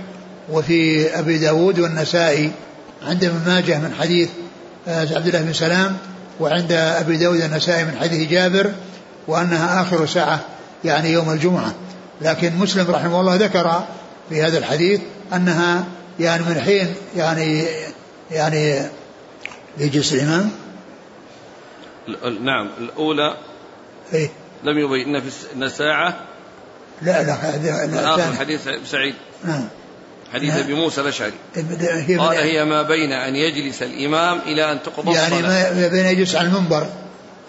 [0.52, 2.50] وفي أبي داود والنسائي.
[3.06, 4.28] عند ابن ماجه من حديث
[4.88, 5.96] عبد الله بن سلام
[6.40, 8.72] وعند أبي داود النسائي من حديث جابر
[9.28, 10.40] وأنها آخر ساعة
[10.84, 11.74] يعني يوم الجمعة.
[12.20, 13.82] لكن مسلم رحمه الله ذكر
[14.28, 15.00] في هذا الحديث
[15.34, 15.84] أنها
[16.20, 17.66] يعني من حين يعني
[18.30, 18.82] يعني
[19.78, 20.50] يجلس الإمام
[22.40, 23.36] نعم الأولى
[24.12, 24.30] إيه؟
[24.64, 26.16] لم يبين في ساعة.
[27.02, 29.14] لا لا هذا آخر حديث سعيد.
[29.44, 29.68] نعم.
[30.32, 31.32] حديث أبي موسى الأشعري.
[31.80, 36.36] هي قال هي ما بين أن يجلس الإمام إلى أن تقضى يعني ما بين يجلس
[36.36, 36.86] على المنبر.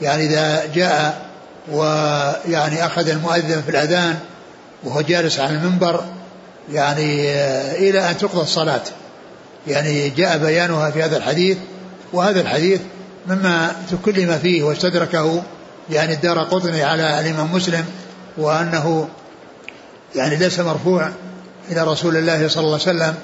[0.01, 1.29] يعني إذا جاء
[1.71, 4.19] ويعني أخذ المؤذن في الأذان
[4.83, 6.03] وهو جالس على المنبر
[6.71, 7.31] يعني
[7.89, 8.83] إلى أن تقضى الصلاة.
[9.67, 11.57] يعني جاء بيانها في هذا الحديث
[12.13, 12.81] وهذا الحديث
[13.27, 15.43] مما تكلم فيه واستدركه
[15.89, 17.85] يعني الدار قطني على الإمام مسلم
[18.37, 19.07] وأنه
[20.15, 21.09] يعني ليس مرفوع
[21.71, 23.15] إلى رسول الله صلى الله عليه وسلم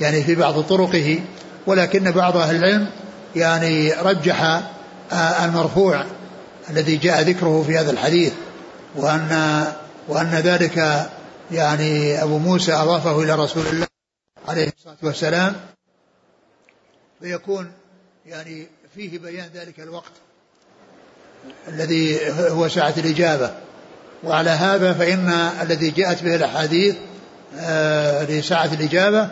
[0.00, 1.18] يعني في بعض طرقه
[1.66, 2.86] ولكن بعض أهل العلم
[3.36, 4.42] يعني رجح
[5.12, 6.04] آه، المرفوع
[6.70, 8.32] الذي جاء ذكره في هذا الحديث
[8.96, 9.64] وأن
[10.08, 11.06] وأن ذلك
[11.50, 13.86] يعني أبو موسى أضافه إلى رسول الله
[14.48, 15.54] عليه الصلاة والسلام
[17.20, 17.72] فيكون
[18.26, 20.12] يعني فيه بيان ذلك الوقت
[21.68, 23.54] الذي هو ساعة الإجابة.
[24.24, 25.28] وعلى هذا فإن
[25.62, 26.94] الذي جاءت به الأحاديث
[27.58, 29.28] آه، لساعة الإجابة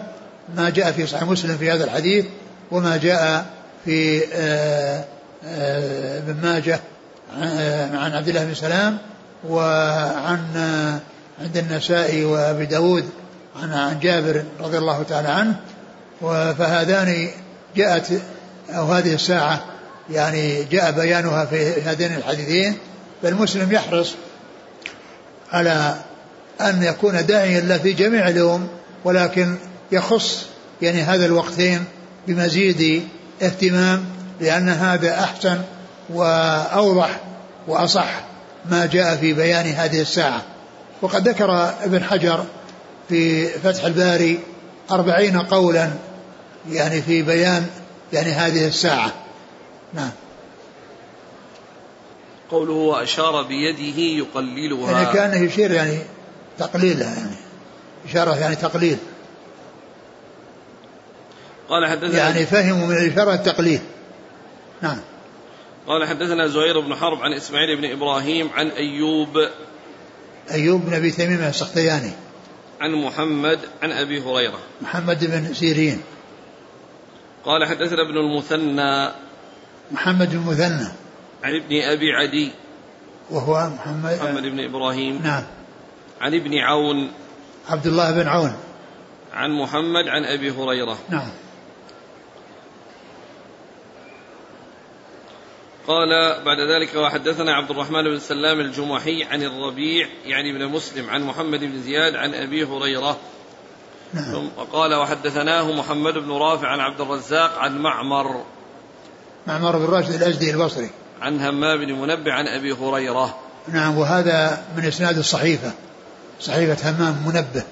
[0.57, 2.25] ما جاء في صحيح مسلم في هذا الحديث
[2.71, 3.47] وما جاء
[3.85, 5.05] في آه،
[5.45, 6.81] آه، ابن ماجه
[7.95, 8.99] عن عبد الله بن سلام
[9.49, 10.41] وعن
[11.41, 13.05] عند النسائي وأبي داود
[13.63, 15.57] عن عن جابر رضي الله تعالى عنه
[16.59, 17.29] فهذان
[17.77, 18.23] جاءت
[18.71, 19.65] أو هذه الساعة
[20.11, 22.79] يعني جاء بيانها في هذين الحديثين
[23.23, 24.15] فالمسلم يحرص
[25.53, 25.97] على
[26.61, 28.69] أن يكون داعيا له في جميع اليوم
[29.05, 29.55] ولكن
[29.93, 30.47] يخص
[30.83, 31.85] يعني هذا الوقتين
[32.29, 33.03] بمزيد
[33.43, 34.05] اهتمام
[34.41, 35.61] لأن هذا أحسن
[36.11, 37.21] وأوضح
[37.69, 38.21] وأصح
[38.71, 40.43] ما جاء في بيان هذه الساعة.
[41.03, 41.51] وقد ذكر
[41.85, 42.45] ابن حجر
[43.09, 44.41] في فتح الباري
[44.91, 45.91] أربعين قولا
[46.71, 47.67] يعني في بيان
[48.13, 49.13] يعني هذه الساعة.
[49.95, 50.11] نعم.
[52.51, 54.93] قوله وأشار بيده يقللها.
[54.93, 55.99] يعني كان يشير يعني
[56.59, 57.37] تقليلها يعني.
[58.09, 58.99] إشارة يعني تقليل.
[61.69, 63.81] قال حدثنا يعني فهموا من الإشارة التقليل
[64.83, 64.99] نعم.
[65.87, 69.49] قال حدثنا زهير بن حرب عن إسماعيل بن إبراهيم عن أيوب
[70.53, 72.13] أيوب بن أبي تميم السختياني
[72.81, 74.59] عن محمد عن أبي هريرة.
[74.83, 76.03] محمد بن سيرين.
[77.45, 79.13] قال حدثنا ابن المثنى.
[79.91, 80.89] محمد بن المثنى.
[81.45, 82.51] عن ابن أبي عدي.
[83.31, 85.21] وهو محمد محمد بن إبراهيم.
[85.23, 85.45] نعم.
[86.21, 87.13] عن ابن عون.
[87.69, 88.53] عبد الله بن عون.
[89.33, 90.99] عن محمد عن أبي هريرة.
[91.09, 91.31] نعم.
[95.87, 96.09] قال
[96.45, 101.61] بعد ذلك وحدثنا عبد الرحمن بن سلام الجمحي عن الربيع يعني ابن مسلم عن محمد
[101.61, 103.17] بن زياد عن أبي هريرة.
[104.15, 104.33] نعم.
[104.33, 108.43] ثم قال وحدثناه محمد بن رافع عن عبد الرزاق عن معمر.
[109.47, 110.91] معمر بن راشد الأزدي البصري.
[111.21, 113.39] عن همام بن منبع عن أبي هريرة.
[113.69, 115.73] نعم وهذا من إسناد الصحيفة
[116.41, 117.63] صحيفة همام منبه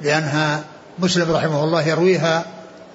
[0.00, 0.64] لأنها
[0.98, 2.46] مسلم رحمه الله يرويها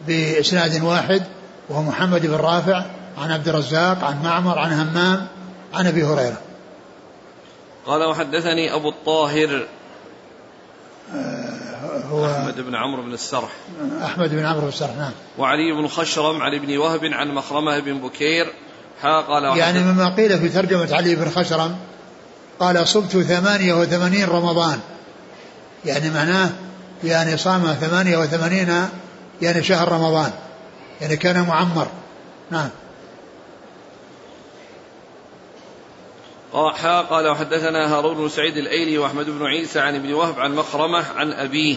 [0.08, 1.24] بإسناد واحد
[1.70, 2.86] وهو محمد بن رافع
[3.18, 5.28] عن عبد الرزاق عن معمر عن همام
[5.74, 6.42] عن أبي هريرة.
[7.86, 9.68] قال وحدثني أبو الطاهر.
[11.16, 13.50] آه، هو أحمد بن عمرو بن السرح.
[14.04, 15.12] أحمد بن عمرو بن السرح نعم.
[15.38, 18.54] وعلي بن خشرم عن ابن وهب عن مخرمة بن بكير.
[19.02, 21.78] ها قال يعني مما قيل في ترجمة علي بن خشرم
[22.60, 24.80] قال صبت ثمانية وثمانين رمضان.
[25.86, 26.50] يعني معناه
[27.04, 28.88] يعني صام ثمانية وثمانين
[29.42, 30.32] يعني شهر رمضان.
[31.02, 31.88] يعني كان معمر.
[32.52, 32.70] نعم.
[36.54, 41.32] قال وحدثنا هارون بن سعيد الأيلي وأحمد بن عيسى عن ابن وهب عن مخرمة عن
[41.32, 41.76] أبيه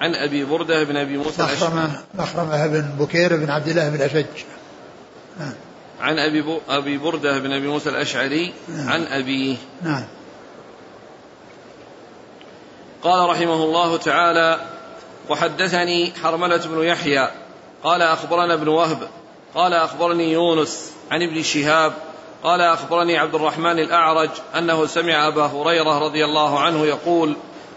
[0.00, 4.26] عن أبي بردة بن أبي موسى مخرمة مخرمة بن بكير بن عبد الله بن الاشج
[5.38, 5.52] نعم
[6.00, 8.88] عن أبي أبي بردة بن أبي موسى الأشعري نعم.
[8.88, 9.56] عن أبيه.
[9.82, 10.04] نعم.
[13.02, 14.60] قال رحمه الله تعالى
[15.28, 17.30] وحدثني حرملة بن يحيى
[17.84, 19.08] قال أخبرنا ابن وهب
[19.54, 21.92] قال أخبرني يونس عن ابن شهاب
[22.42, 27.36] قال أخبرني عبد الرحمن الأعرج أنه سمع أبا هريرة رضي الله عنه يقول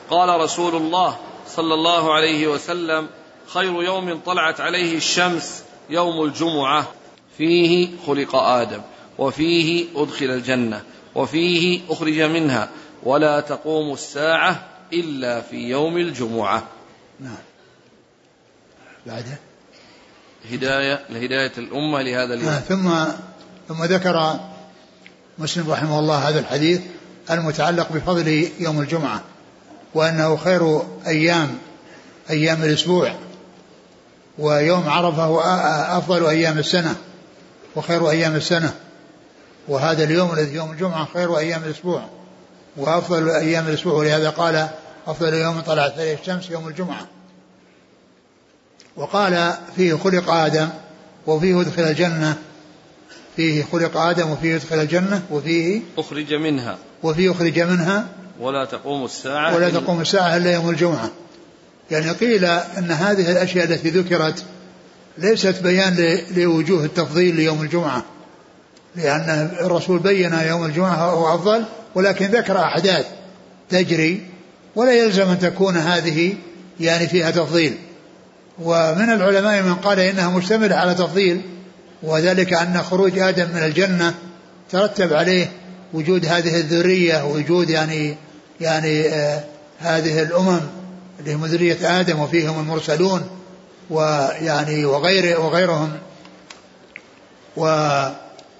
[0.10, 3.07] قال رسول الله صلى الله عليه وسلم
[3.47, 6.88] خير يوم طلعت عليه الشمس يوم الجمعة.
[7.38, 8.82] فيه خلق آدم
[9.18, 10.84] وفيه أدخل الجنة
[11.16, 12.70] وفيه أخرج منها
[13.03, 16.64] ولا تقوم الساعة إلا في يوم الجمعة.
[17.20, 17.36] نعم.
[19.05, 19.39] بعده؟
[20.51, 22.49] هداية لهداية الأمة لهذا اليوم.
[22.49, 22.89] آه ثم
[23.70, 24.39] ثم ذكر
[25.38, 26.82] مسلم رحمه الله هذا الحديث
[27.32, 29.24] المتعلق بفضل يوم الجمعة
[29.93, 31.57] وأنه خير أيام
[32.30, 33.15] أيام الأسبوع
[34.39, 35.39] ويوم عرفة هو
[35.97, 36.95] أفضل أيام السنة
[37.76, 38.74] وخير أيام السنة
[39.67, 42.05] وهذا اليوم الذي يوم الجمعة خير أيام الأسبوع
[42.78, 44.67] وأفضل أيام الأسبوع ولهذا قال
[45.07, 47.07] أفضل يوم طلعت عليه الشمس يوم الجمعة.
[48.95, 50.70] وقال فيه خلق آدم
[51.28, 52.38] وفيه أدخل الجنة
[53.40, 56.78] فيه خلق آدم وفيه يدخل الجنة وفيه أخرج منها.
[57.04, 58.08] وفيه أخرج منها.
[58.40, 61.12] ولا تقوم الساعة ولا تقوم الساعة إلا يوم الجمعة.
[61.92, 64.44] يعني قيل أن هذه الأشياء التي ذكرت
[65.18, 68.04] ليست بيان لوجوه التفضيل ليوم الجمعة
[68.96, 71.64] لأن الرسول بين يوم الجمعة هو أفضل
[71.96, 73.06] ولكن ذكر أحداث
[73.70, 74.22] تجري
[74.76, 76.36] ولا يلزم أن تكون هذه
[76.80, 77.78] يعني فيها تفضيل.
[78.62, 81.42] ومن العلماء من قال إنها مشتملة على تفضيل
[82.04, 84.14] وذلك أن خروج آدم من الجنة
[84.72, 85.52] ترتب عليه
[85.93, 88.16] وجود هذه الذرية وجود يعني
[88.62, 89.43] يعني آه
[89.80, 90.62] هذه الأمم
[91.20, 93.30] اللي هم ذرية آدم وفيهم المرسلون
[93.89, 95.97] ويعني وغير وغيرهم.
[97.58, 98.04] و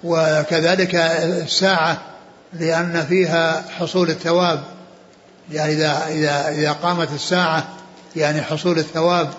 [0.04, 2.02] وكذلك الساعة
[2.52, 4.64] لأن فيها حصول الثواب.
[5.52, 7.68] يعني إذا إذا إذا قامت الساعة
[8.16, 9.30] يعني حصول الثواب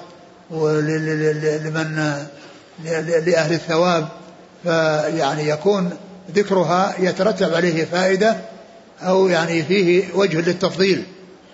[0.52, 2.18] لمن
[3.26, 4.08] لأهل الثواب
[4.64, 5.90] فيعني يكون
[6.36, 8.36] ذكرها يترتب عليه فائدة
[9.02, 11.04] أو يعني فيه وجه للتفضيل.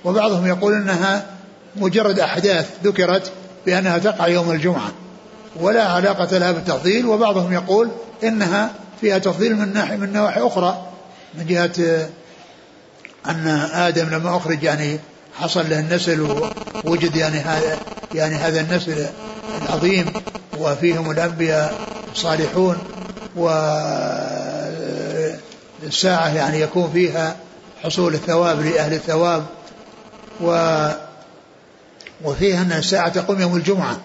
[0.05, 1.25] وبعضهم يقول أنها
[1.75, 3.31] مجرد أحداث ذكرت
[3.65, 4.91] بأنها تقع يوم الجمعة
[5.59, 7.89] ولا علاقة لها بالتفضيل وبعضهم يقول
[8.23, 8.71] إنها
[9.01, 10.87] فيها تفضيل من ناحية من نواحي أخرى
[11.33, 12.07] من جهة
[13.29, 14.99] أن آدم لما أخرج يعني
[15.39, 16.21] حصل له النسل
[16.85, 17.79] ووجد يعني هذا
[18.13, 19.07] يعني هذا النسل
[19.61, 20.13] العظيم
[20.57, 21.79] وفيهم الأنبياء
[22.11, 22.77] الصالحون
[25.85, 27.35] والساعة يعني يكون فيها
[27.83, 29.45] حصول الثواب لأهل الثواب
[30.41, 30.87] و
[32.23, 33.99] وفيها أن الساعة تقوم يوم الجمعة.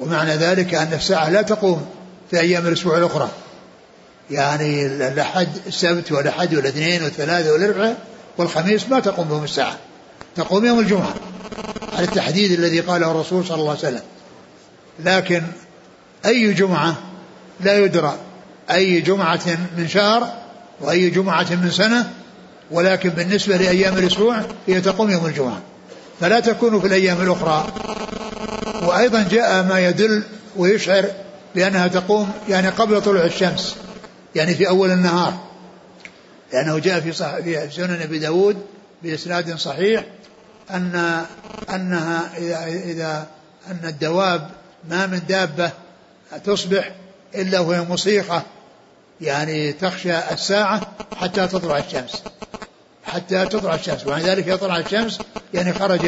[0.00, 1.86] ومعنى ذلك أن الساعة لا تقوم
[2.30, 3.28] في أيام الأسبوع الأخرى.
[4.30, 7.96] يعني الأحد السبت والأحد والاثنين والثلاثة والأربعاء
[8.38, 9.76] والخميس ما تقوم بهم الساعة.
[10.36, 11.14] تقوم يوم الجمعة.
[11.92, 14.02] على التحديد الذي قاله الرسول صلى الله عليه وسلم.
[15.04, 15.42] لكن
[16.26, 16.94] أي جمعة
[17.60, 18.14] لا يدرى.
[18.70, 20.32] أي جمعة من شهر
[20.80, 22.10] وأي جمعة من سنة.
[22.70, 25.60] ولكن بالنسبة لأيام الأسبوع هي تقوم يوم الجمعة.
[26.20, 27.72] فلا تكون في الأيام الأخرى.
[28.82, 30.22] وأيضا جاء ما يدل
[30.56, 31.04] ويشعر
[31.54, 33.76] بأنها تقوم يعني قبل طلوع الشمس.
[34.34, 35.34] يعني في أول النهار.
[36.52, 38.56] لأنه جاء في, صح في سنن أبي داود
[39.02, 40.04] بإسناد صحيح
[40.74, 41.24] أن
[41.74, 43.26] أنها إذا, إذا
[43.70, 44.50] أن الدواب
[44.88, 45.70] ما من دابة
[46.44, 46.92] تصبح
[47.34, 48.42] إلا وهي مصيقة
[49.20, 50.80] يعني تخشى الساعة
[51.16, 52.22] حتى تطلع الشمس
[53.04, 55.18] حتى تطلع الشمس وعند ذلك يطلع الشمس
[55.54, 56.04] يعني خرج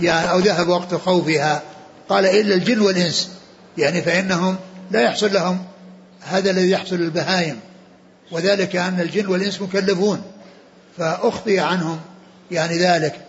[0.00, 1.62] يعني أو ذهب وقت خوفها.
[2.08, 3.30] قال إلا الجن والإنس
[3.78, 4.56] يعني فإنهم
[4.90, 5.64] لا يحصل لهم
[6.22, 7.60] هذا الذي يحصل للبهائم
[8.30, 10.22] وذلك أن الجن والإنس مكلفون
[10.98, 12.00] فأخطي عنهم
[12.50, 13.27] يعني ذلك.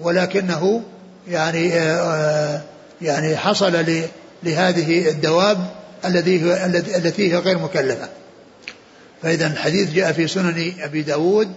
[0.00, 0.82] ولكنه
[1.28, 2.62] يعني آه
[3.02, 3.72] يعني حصل
[4.42, 5.66] لهذه الدواب
[6.04, 6.54] الذي
[6.96, 8.08] التي هي غير مكلفة.
[9.22, 11.52] فإذا الحديث جاء في سنن أبي داود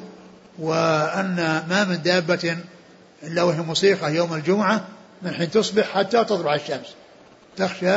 [0.59, 1.35] وأن
[1.69, 2.57] ما من دابة
[3.23, 4.87] إلا وهي مصيقة يوم الجمعة
[5.21, 6.87] من حين تصبح حتى تطلع الشمس
[7.57, 7.95] تخشى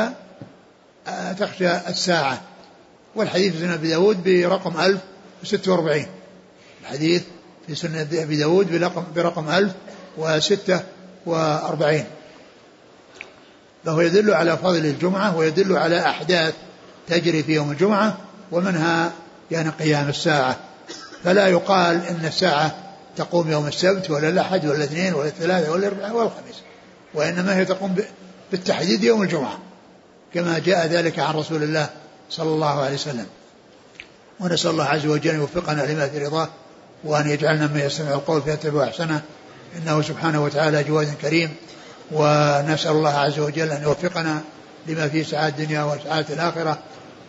[1.07, 2.41] آه، تخشى الساعة.
[3.15, 6.05] والحديث في سنة أبي داود برقم 1046
[6.81, 7.23] الحديث
[7.67, 9.86] في سنة أبي داود برقم, برقم 1046
[13.85, 16.53] فهو يدل على فضل الجمعة ويدل على أحداث
[17.07, 18.17] تجري في يوم الجمعة
[18.51, 19.11] ومنها
[19.51, 20.57] يعني قيام الساعة.
[21.23, 22.75] فلا يقال إن الساعة
[23.17, 26.55] تقوم يوم السبت ولا الأحد ولا الاثنين ولا الثلاثة ولا الأربعاء ولا الخميس
[27.13, 27.95] وإنما هي تقوم
[28.51, 29.59] بالتحديد يوم الجمعة
[30.33, 31.89] كما جاء ذلك عن رسول الله
[32.29, 33.25] صلى الله عليه وسلم.
[34.39, 36.49] ونسأل الله عز وجل أن يوفقنا لما في رضاه
[37.03, 39.21] وأن يجعلنا من يستمع القول فيتبع أحسنه.
[39.75, 41.49] إنه سبحانه وتعالى جواد كريم
[42.11, 44.41] ونسأل الله عز وجل أن يوفقنا
[44.87, 46.77] لما فيه سعادة الدنيا وسعادة الآخرة.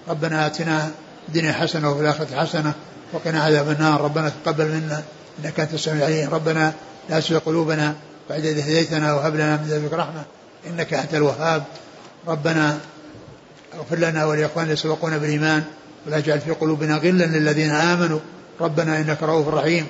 [0.08, 0.90] ربنا آتنا
[1.28, 2.72] الدنيا حسنة وفي الآخرة حسنة
[3.12, 4.00] وقنا عذاب النار.
[4.00, 5.02] ربنا تقبل منا
[5.44, 6.34] إنك أنت السميع العليم.
[6.34, 6.72] ربنا
[7.10, 7.94] لا تزغ قلوبنا
[8.30, 10.22] بعد إذ هديتنا وهب لنا من لدنك رحمة
[10.66, 11.62] إنك أنت الوهاب.
[12.28, 12.78] ربنا
[13.74, 15.64] اغفر لنا ولإخواننا سبقونا بالإيمان
[16.06, 18.18] ولا تجعل في قلوبنا غلا للذين آمنوا.
[18.60, 19.86] ربنا إنك رؤوف رحيم.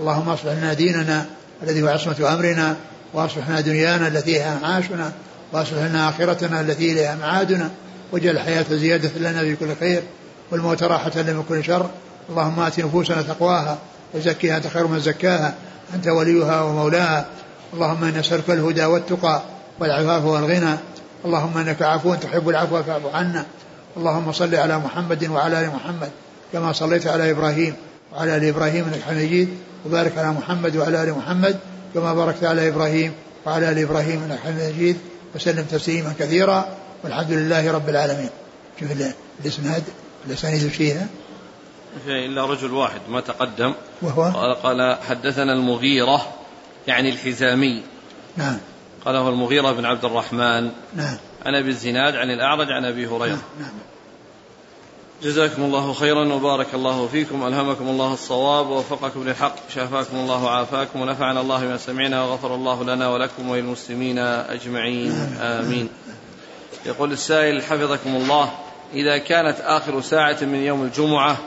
[0.00, 1.26] اللهم اصلح لنا ديننا
[1.62, 2.76] الذي هو عصمة أمرنا
[3.12, 5.12] واصلح لنا دنيانا التي هي معاشنا
[5.52, 7.70] واصلح لنا آخرتنا التي إليها معادنا.
[8.12, 10.02] واجعل الحياة زيادة لنا في كل خير
[10.50, 11.90] والموت راحة لنا من كل شر.
[12.30, 13.78] اللهم آت نفوسنا تقواها
[14.14, 15.54] وزكها أنت خير من زكاها
[15.94, 17.26] أنت وليها ومولاها.
[17.74, 19.42] اللهم إنا نسألك الهدى والتقى
[19.80, 20.76] والعفاف والغنى.
[21.24, 23.44] اللهم إنك عفو تحب العفو فاعف عنا.
[23.96, 26.10] اللهم صل على محمد وعلى آل محمد
[26.52, 27.74] كما صليت على إبراهيم
[28.12, 29.48] وعلى آل إبراهيم إنك حميد
[29.86, 31.58] وبارك على محمد وعلى آل محمد
[31.94, 33.12] كما باركت على إبراهيم
[33.46, 34.98] وعلى آل إبراهيم إنك حميد مجيد.
[35.34, 38.30] وسلم تسليما كثيرا والحمد لله رب العالمين.
[38.80, 38.88] شوف
[39.40, 39.82] الإسناد
[40.26, 41.06] الأسانيد فيها
[42.06, 43.74] إلا رجل واحد ما تقدم.
[44.02, 46.28] وهو؟ قال, قال حدثنا المغيرة
[46.86, 47.82] يعني الحزامي.
[48.36, 48.58] نعم.
[49.04, 50.70] قال هو المغيرة بن عبد الرحمن.
[50.96, 51.16] نعم.
[51.46, 53.26] عن أبي الزناد عن الأعرج عن أبي هريرة.
[53.26, 53.72] نعم, نعم.
[55.22, 61.40] جزاكم الله خيرا وبارك الله فيكم ألهمكم الله الصواب ووفقكم للحق شافاكم الله وعافاكم ونفعنا
[61.40, 65.88] الله بما سمعنا وغفر الله لنا ولكم وللمسلمين أجمعين آمين.
[66.86, 68.50] يقول السائل حفظكم الله
[68.94, 71.38] إذا كانت آخر ساعة من يوم الجمعة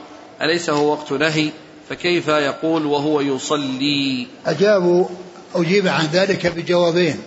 [0.42, 1.50] أليس هو وقت نهي؟
[1.88, 5.06] فكيف يقول وهو يصلي؟ أجابوا
[5.54, 7.22] أجيب عن ذلك بجوابين.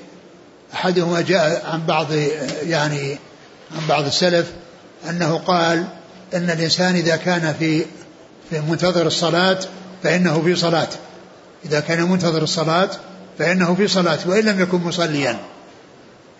[0.73, 2.07] أحدهما جاء عن بعض
[2.63, 3.17] يعني
[3.75, 4.51] عن بعض السلف
[5.09, 5.98] أنه قال
[6.33, 7.85] أن الإنسان إذا كان في
[8.49, 9.59] في منتظر الصلاة
[10.03, 10.87] فإنه في صلاة.
[11.65, 12.89] إذا كان منتظر الصلاة
[13.39, 15.37] فإنه في صلاة وإن لم يكن مصليا.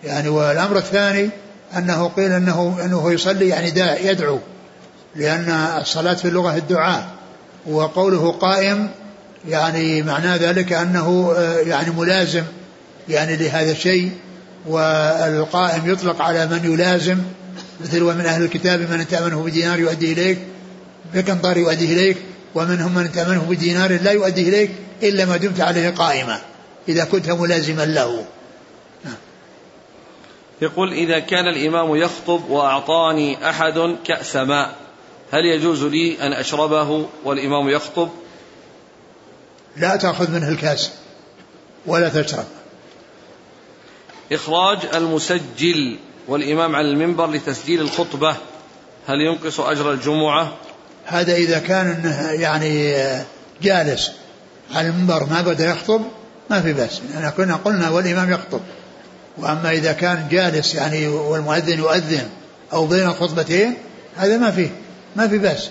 [0.04, 1.30] يعني والأمر الثاني
[1.76, 3.72] أنه قيل أنه أنه يصلي يعني
[4.06, 4.38] يدعو
[5.16, 7.06] لأن الصلاة في اللغة الدعاء.
[7.66, 8.90] وقوله قائم
[9.48, 12.42] يعني معناه ذلك أنه آه، يعني ملازم
[13.08, 14.12] يعني لهذا الشيء.
[14.66, 17.18] والقائم يطلق على من يلازم.
[17.80, 20.38] مثل ومن أهل الكتاب من تأمنه بدينار يؤدي إليك
[21.14, 22.16] بقنطار يؤدي إليك
[22.54, 24.70] ومنهم من تأمنه بدينار لا يؤدي إليك
[25.02, 26.40] إلا ما دمت عليه قائما
[26.88, 28.24] إذا كنت ملازما له.
[30.62, 34.74] يقول إذا كان الإمام يخطب وأعطاني أحد كأس ماء
[35.32, 38.08] هل يجوز لي أن أشربه والإمام يخطب؟
[39.76, 40.90] لا تأخذ منه الكأس
[41.86, 42.44] ولا تشرب.
[44.32, 45.98] إخراج المسجل.
[46.28, 48.36] والإمام على المنبر لتسجيل الخطبة.
[49.06, 50.52] هل ينقص أجر الجمعة؟
[51.06, 52.94] هذا إذا كان يعني
[53.62, 54.12] جالس
[54.74, 56.02] على المنبر ما بدا يخطب
[56.50, 57.00] ما في بأس.
[57.14, 58.60] يعني كنا قلنا والإمام يخطب.
[59.38, 62.28] وأما إذا كان جالس يعني والمؤذن يؤذن
[62.72, 63.74] أو بين الخطبتين
[64.16, 64.70] هذا ما فيه
[65.16, 65.70] ما في بأس.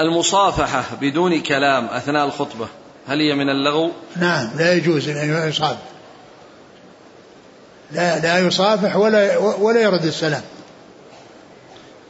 [0.00, 2.68] المصافحة بدون كلام أثناء الخطبة
[3.08, 5.95] هل هي من اللغو؟ نعم لا يجوز أن يصافح.
[7.92, 10.42] لا لا يصافح ولا ولا يرد السلام.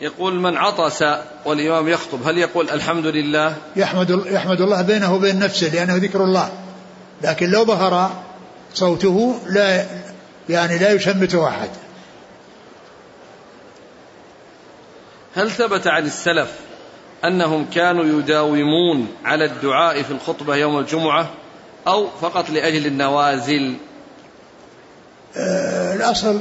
[0.00, 1.04] يقول من عطس
[1.44, 6.52] والإمام يخطب هل يقول الحمد لله؟ يحمد, يحمد الله بينه وبين نفسه لأنه ذكر الله.
[7.22, 8.10] لكن لو ظهر
[8.74, 9.86] صوته لا
[10.48, 11.70] يعني لا يشمته أحد.
[15.34, 16.52] هل ثبت عن السلف
[17.24, 21.30] أنهم كانوا يداومون على الدعاء في الخطبة يوم الجمعة
[21.86, 23.74] أو فقط لأجل النوازل؟
[25.94, 26.40] الأصل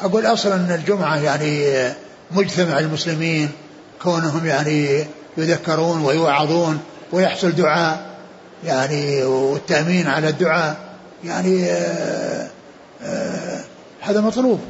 [0.00, 1.64] أقول أصلا أن الجمعة يعني
[2.30, 3.50] مجتمع المسلمين
[4.02, 5.04] كونهم يعني
[5.36, 6.80] يذكرون ويوعظون
[7.12, 8.06] ويحصل دعاء
[8.64, 10.76] يعني والتأمين على الدعاء
[11.24, 12.48] يعني آه
[13.02, 13.60] آه
[14.00, 14.60] هذا مطلوب.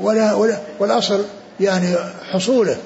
[0.00, 1.24] ولا, ولا والأصل
[1.60, 1.94] يعني
[2.32, 2.76] حصوله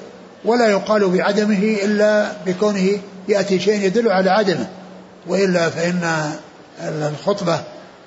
[0.45, 4.67] ولا يقال بعدمه إلا بكونه يأتي شيء يدل على عدمه
[5.27, 6.31] وإلا فإن
[6.81, 7.59] الخطبة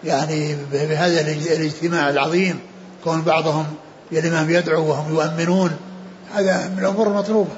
[0.06, 2.60] يعني بهذا الاجتماع العظيم
[3.04, 3.66] كون بعضهم
[4.12, 5.76] الإمام يدعو وهم يؤمنون
[6.34, 7.50] هذا من الأمور المطلوبة.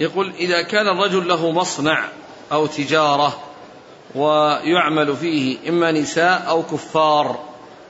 [0.00, 2.04] يقول إذا كان الرجل له مصنع
[2.52, 3.38] أو تجارة
[4.14, 7.38] ويعمل فيه إما نساء أو كفار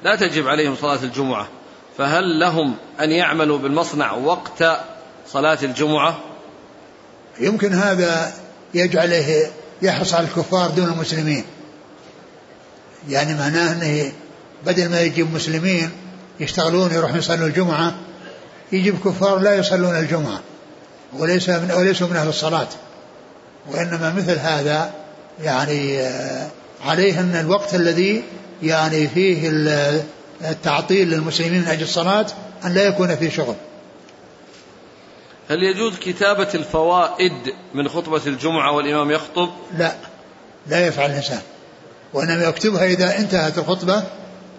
[0.03, 1.49] لا تجب عليهم صلاة الجمعة.
[1.99, 4.65] فهل لهم أن يعملوا بالمصنع وقت
[5.27, 6.19] صلاة الجمعة؟
[7.41, 8.33] يمكن هذا
[8.75, 9.51] يجعله
[9.83, 11.45] يحرص على الكفار دون المسلمين.
[13.09, 14.13] يعني معناه أنه
[14.67, 15.91] بدل ما يجيب مسلمين
[16.41, 17.95] يشتغلون يروحون يصلوا الجمعة
[18.73, 20.41] يجيب كفار لا يصلون الجمعة
[21.19, 22.69] وليس من وليسوا من أهل الصلاة.
[23.71, 24.91] وإنما مثل هذا
[25.43, 26.49] يعني آه،
[26.85, 28.23] عليه أن الوقت الذي
[28.63, 29.51] يعني فيه
[30.51, 32.27] التعطيل للمسلمين من أجل الصلاة
[32.65, 33.55] أن لا يكون فيه شغل.
[35.51, 37.33] هل يجوز كتابة الفوائد
[37.75, 39.95] من خطبة الجمعة والإمام يخطب؟ لا
[40.67, 41.41] لا يفعل الإنسان
[42.13, 44.03] وإنما يكتبها إذا انتهت الخطبة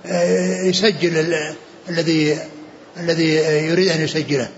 [0.06, 1.44] آه، يسجل
[1.90, 2.38] الذي
[2.98, 3.34] الذي
[3.70, 4.50] يريد أن يسجله.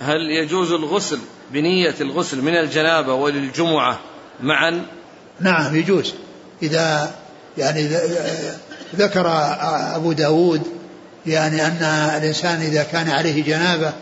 [0.00, 1.18] هل يجوز الغسل
[1.50, 4.00] بنية الغسل من الجنابة وللجمعة
[4.40, 4.86] معا؟
[5.40, 6.14] نعم يجوز.
[6.62, 7.14] إذا
[7.58, 7.88] يعني
[8.96, 9.26] ذكر
[9.96, 10.62] أبو داود
[11.26, 11.82] يعني أن
[12.16, 13.92] الإنسان إذا كان عليه جنابة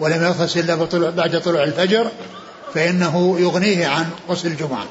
[0.00, 2.06] ولم يغتسل إلا بعد طلوع الفجر
[2.74, 4.84] فإنه يغنيه عن غسل الجمعة.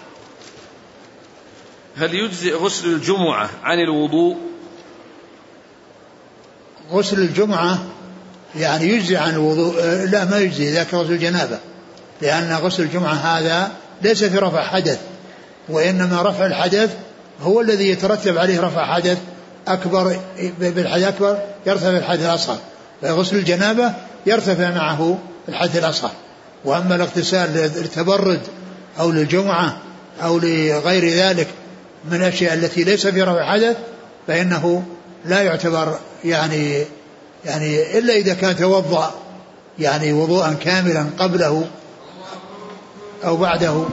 [1.98, 4.38] هل يجزئ غسل الجمعة عن الوضوء؟
[6.92, 7.86] غسل الجمعة
[8.56, 11.60] يعني يجزي عن الوضوء لا ما يجزي ذاك غسل الجنابة.
[12.22, 15.00] لأن غسل الجمعة هذا ليس في رفع حدث
[15.70, 16.98] وإنما رفع الحدث
[17.42, 19.18] هو الذي يترتب عليه رفع حدث
[19.68, 20.20] أكبر
[20.60, 22.58] بالحدث أكبر يرتفع الحدث الأصغر.
[23.02, 23.94] فغسل الجنابة
[24.26, 25.18] يرتفع معه
[25.50, 26.12] الحدث الأصغر
[26.66, 28.42] وأما الاغتسال للتبرد
[29.00, 29.78] أو للجمعة
[30.24, 31.48] أو لغير ذلك
[32.12, 33.78] من الأشياء التي ليس في رفع حدث
[34.28, 34.84] فإنه
[35.26, 36.86] لا يعتبر يعني
[37.46, 39.14] يعني إلا إذا كان توضأ
[39.80, 41.68] يعني وضوءا كاملا قبله
[43.26, 43.86] أو بعده.